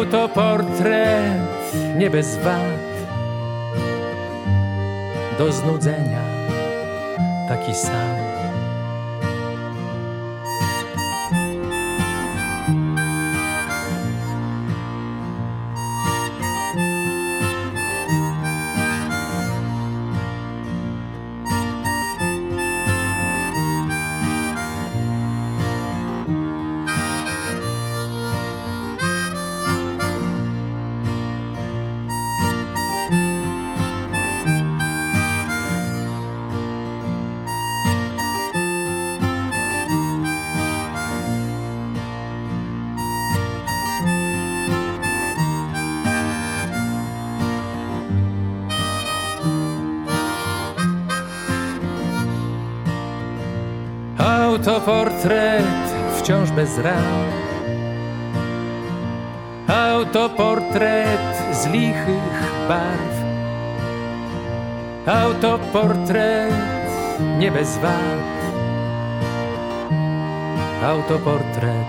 Autoportret 0.00 1.76
nie 1.96 2.10
bez 2.10 2.36
wad. 2.36 2.80
Do 5.38 5.52
znudzenia 5.52 6.22
taki 7.48 7.74
sam. 7.74 8.29
Autoportret 55.20 56.18
wciąż 56.18 56.50
bez 56.50 56.78
ram. 56.78 57.24
Autoportret 59.68 61.42
z 61.52 61.66
lichych 61.66 62.52
barw. 62.68 63.16
Autoportret 65.06 66.54
nie 67.38 67.50
bez 67.50 67.78
wad. 67.78 67.92
Autoportret 70.84 71.86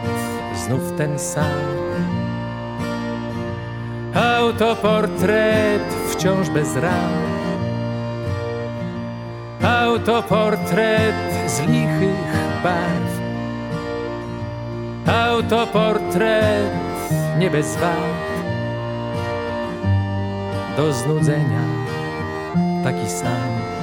znów 0.55 0.93
ten 0.97 1.19
sam. 1.19 1.45
Autoportret 4.15 5.93
wciąż 6.09 6.49
bez 6.49 6.75
ram. 6.75 7.11
Autoportret 9.63 11.15
z 11.47 11.59
lichych 11.59 12.31
barw. 12.63 13.20
Autoportret 15.41 16.71
nie 17.37 17.49
bez 17.49 17.75
wad. 17.77 17.97
Do 20.77 20.93
znudzenia 20.93 21.63
taki 22.83 23.09
sam. 23.09 23.80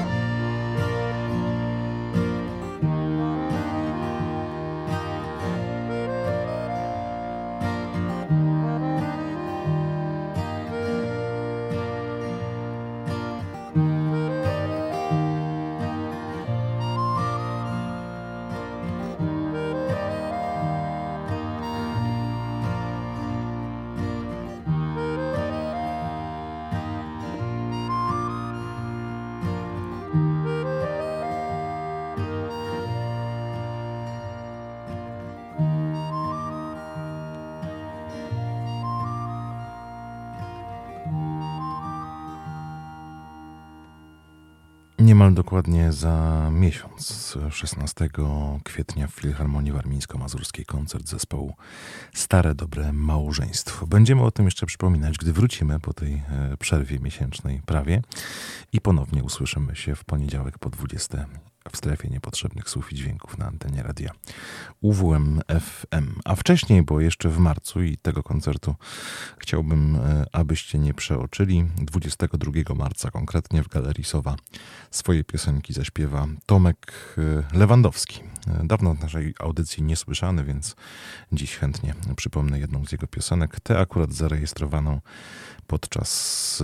Niemal 45.08 45.34
dokładnie 45.34 45.92
za 45.92 46.48
miesiąc, 46.52 47.38
16 47.50 48.08
kwietnia 48.64 49.06
w 49.06 49.10
Filharmonii 49.10 49.72
Warmińsko-Mazurskiej 49.72 50.64
koncert 50.64 51.08
zespołu 51.08 51.54
Stare 52.14 52.54
Dobre 52.54 52.92
Małżeństwo. 52.92 53.86
Będziemy 53.86 54.22
o 54.22 54.30
tym 54.30 54.44
jeszcze 54.44 54.66
przypominać, 54.66 55.18
gdy 55.18 55.32
wrócimy 55.32 55.80
po 55.80 55.92
tej 55.92 56.14
e, 56.14 56.56
przerwie 56.58 56.98
miesięcznej 56.98 57.62
prawie 57.66 58.02
i 58.72 58.80
ponownie 58.80 59.24
usłyszymy 59.24 59.76
się 59.76 59.94
w 59.94 60.04
poniedziałek 60.04 60.58
po 60.58 60.70
20 60.70 61.16
muzyka 61.16 61.57
w 61.72 61.76
strefie 61.76 62.08
niepotrzebnych 62.08 62.70
słów 62.70 62.92
i 62.92 62.96
dźwięków 62.96 63.38
na 63.38 63.46
antenie 63.46 63.82
radia 63.82 64.10
UWM 64.80 65.40
FM. 65.60 66.20
A 66.24 66.34
wcześniej, 66.34 66.82
bo 66.82 67.00
jeszcze 67.00 67.28
w 67.28 67.38
marcu 67.38 67.82
i 67.82 67.96
tego 67.96 68.22
koncertu 68.22 68.74
chciałbym, 69.38 69.96
e, 69.96 70.24
abyście 70.32 70.78
nie 70.78 70.94
przeoczyli. 70.94 71.64
22 71.76 72.74
marca 72.74 73.10
konkretnie 73.10 73.62
w 73.62 73.68
Galerii 73.68 74.04
Sowa 74.04 74.36
swoje 74.90 75.24
piosenki 75.24 75.72
zaśpiewa 75.72 76.26
Tomek 76.46 76.92
e, 77.52 77.58
Lewandowski. 77.58 78.20
E, 78.46 78.66
dawno 78.66 78.94
w 78.94 79.00
naszej 79.00 79.34
audycji 79.38 79.82
niesłyszany, 79.82 80.44
więc 80.44 80.76
dziś 81.32 81.56
chętnie 81.56 81.94
przypomnę 82.16 82.58
jedną 82.58 82.86
z 82.86 82.92
jego 82.92 83.06
piosenek. 83.06 83.60
Tę 83.60 83.78
akurat 83.78 84.12
zarejestrowaną 84.12 85.00
podczas 85.68 86.62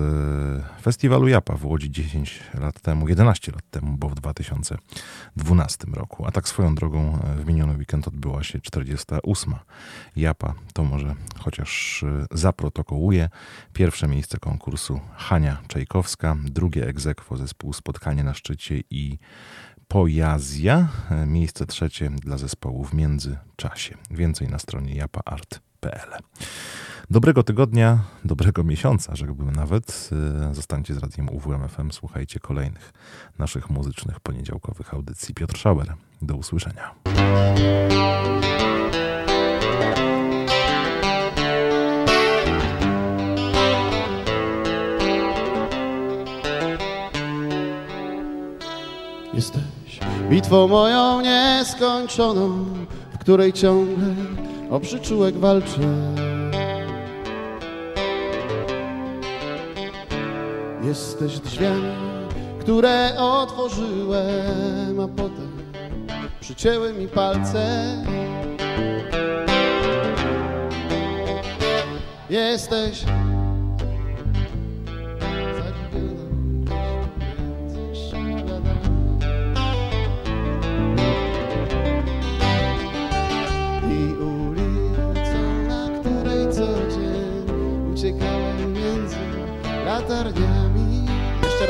e, 0.79 0.83
festiwalu 0.83 1.29
Japa 1.29 1.57
w 1.57 1.65
Łodzi 1.65 1.91
10 1.91 2.41
lat 2.55 2.81
temu, 2.81 3.09
11 3.09 3.53
lat 3.53 3.71
temu, 3.71 3.97
bo 3.97 4.09
w 4.09 4.15
2012 4.15 5.87
roku. 5.93 6.27
A 6.27 6.31
tak 6.31 6.49
swoją 6.49 6.75
drogą 6.75 7.19
e, 7.23 7.37
w 7.37 7.47
miniony 7.47 7.77
weekend 7.77 8.09
odbyła 8.09 8.43
się 8.43 8.61
48. 8.61 9.55
Japa. 10.17 10.55
To 10.73 10.85
może 10.85 11.15
chociaż 11.39 12.03
e, 12.03 12.27
zaprotokołuje. 12.31 13.29
Pierwsze 13.73 14.09
miejsce 14.09 14.39
konkursu 14.39 15.01
Hania 15.17 15.59
Czajkowska, 15.69 16.37
drugie 16.45 16.87
egzekwo 16.89 17.37
zespół 17.37 17.73
Spotkanie 17.73 18.25
na 18.25 18.35
szczycie 18.35 18.81
i 18.91 19.19
Pojazja, 19.89 20.89
miejsce 21.27 21.67
trzecie 21.67 22.11
dla 22.11 22.39
zespołu 22.39 22.85
w 22.85 22.95
międzyczasie. 22.95 23.97
Więcej 24.11 24.49
na 24.49 24.59
stronie 24.59 24.95
Dobrego 27.11 27.43
tygodnia, 27.43 27.99
dobrego 28.25 28.65
miesiąca, 28.65 29.17
rzekłbym 29.17 29.53
nawet. 29.53 30.11
Y, 30.51 30.55
zostańcie 30.55 30.95
z 30.95 30.99
radiem 30.99 31.29
UWMFM, 31.29 31.91
słuchajcie 31.91 32.41
kolejnych 32.41 32.93
naszych 33.39 33.71
muzycznych 33.71 34.21
poniedziałkowych 34.21 34.95
audycji. 34.95 35.35
Piotr 35.35 35.59
Schauer, 35.59 35.95
do 36.23 36.37
usłyszenia. 36.37 36.95
Jesteś 49.35 50.01
bitwą 50.31 50.69
moją 50.69 51.21
nieskończoną, 51.21 52.65
w 53.15 53.19
której 53.19 53.53
ciągle 53.53 54.15
o 54.71 54.81
przyczółek 54.81 55.35
walczę. 55.39 55.81
Jesteś 60.85 61.39
drzwiami, 61.39 61.93
które 62.61 63.13
otworzyłem, 63.19 65.01
a 65.01 65.09
potem 65.09 65.53
przycięły 66.41 66.93
mi 66.93 67.09
palce. 67.09 67.97
Jesteś 72.31 73.05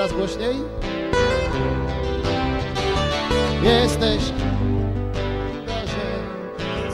raz 0.05 0.13
głośniej. 0.13 0.57
Jesteś 3.63 4.23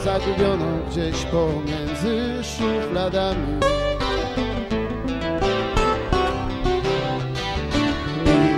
zagubioną 0.03 0.65
gdzieś 0.89 1.25
pomiędzy 1.25 2.43
szufladami. 2.43 3.59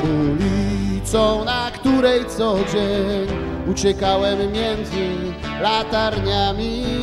Ulicą, 0.03 1.45
na 1.45 1.71
której 1.71 2.25
co 2.25 2.55
dzień 2.73 3.27
uciekałem 3.71 4.39
między 4.39 5.15
latarniami. 5.61 7.02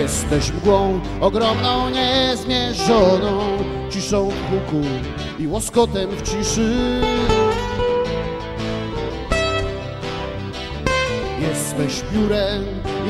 Jesteś 0.00 0.52
mgłą 0.52 1.00
ogromną, 1.20 1.90
niezmierzoną, 1.90 3.40
ciszą 3.90 4.28
w 4.28 4.50
huku 4.50 4.86
i 5.38 5.46
łoskotem 5.46 6.10
w 6.10 6.22
ciszy. 6.22 7.00
Jesteś 11.40 12.02
piórem 12.12 12.64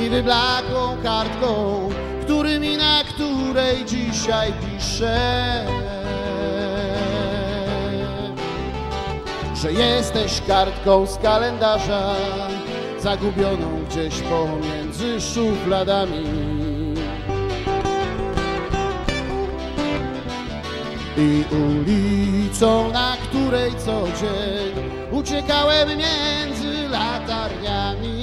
i 0.05 0.11
wyblakłą 0.11 0.97
kartką, 1.03 1.89
którymi 2.23 2.77
na 2.77 3.05
której 3.05 3.85
dzisiaj 3.85 4.53
piszę. 4.53 5.65
Że 9.55 9.73
jesteś 9.73 10.41
kartką 10.47 11.07
z 11.07 11.19
kalendarza, 11.19 12.15
zagubioną 12.99 13.85
gdzieś 13.91 14.15
pomiędzy 14.21 15.21
szufladami. 15.21 16.50
I 21.21 21.45
ulicą, 21.55 22.93
na 22.93 23.17
której 23.17 23.73
co 23.85 24.05
dzień 24.21 24.73
uciekałem 25.11 25.89
między 25.89 26.89
latarniami. 26.89 28.20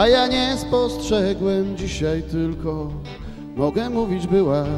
A 0.00 0.08
ja 0.08 0.26
nie 0.26 0.56
spostrzegłem 0.56 1.76
dzisiaj 1.76 2.22
tylko. 2.22 2.90
Mogę 3.56 3.90
mówić, 3.90 4.26
byłaś. 4.26 4.68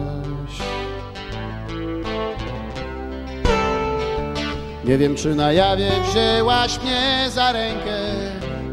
Nie 4.84 4.98
wiem, 4.98 5.14
czy 5.14 5.34
na 5.34 5.52
jawie 5.52 5.90
wzięłaś 6.10 6.80
mnie 6.82 7.30
za 7.30 7.52
rękę, 7.52 7.98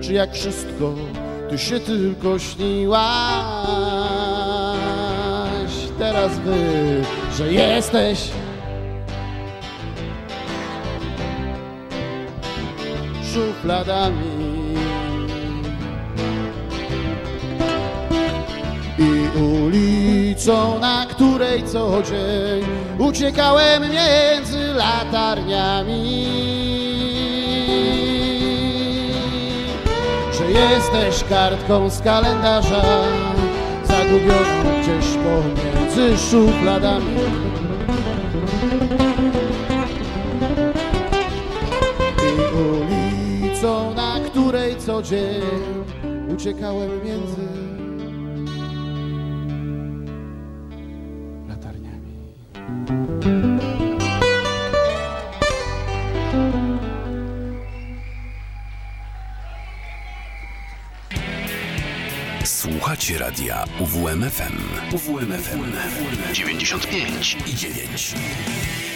czy 0.02 0.14
jak 0.14 0.34
wszystko, 0.34 0.94
ty 1.50 1.58
się 1.58 1.80
tylko 1.80 2.40
śniłaś. 2.40 3.00
Teraz 6.00 6.40
wy, 6.40 6.58
że 7.38 7.54
jesteś 7.54 8.30
szufladami. 13.34 14.29
Ulicą, 19.40 20.80
na 20.80 21.06
której 21.06 21.64
co 21.64 22.04
dzień 22.04 22.66
uciekałem 22.98 23.84
między 23.84 24.74
latarniami. 24.74 26.26
Że 30.34 30.52
jesteś 30.52 31.24
kartką 31.30 31.90
z 31.90 32.02
kalendarza, 32.02 32.82
zagubioną 33.84 34.82
gdzieś 34.82 35.06
pomiędzy 35.06 36.18
szufladami. 36.30 37.16
I 42.18 42.56
ulicą, 42.58 43.94
na 43.94 44.20
której 44.30 44.78
co 44.78 45.02
dzień 45.02 45.42
uciekałem 46.34 46.90
między 47.06 47.69
radia 63.20 63.66
UWMFM. 63.80 64.58
UWMFM 64.94 65.72
95 66.34 67.38
i 67.48 67.54
9. 67.54 68.89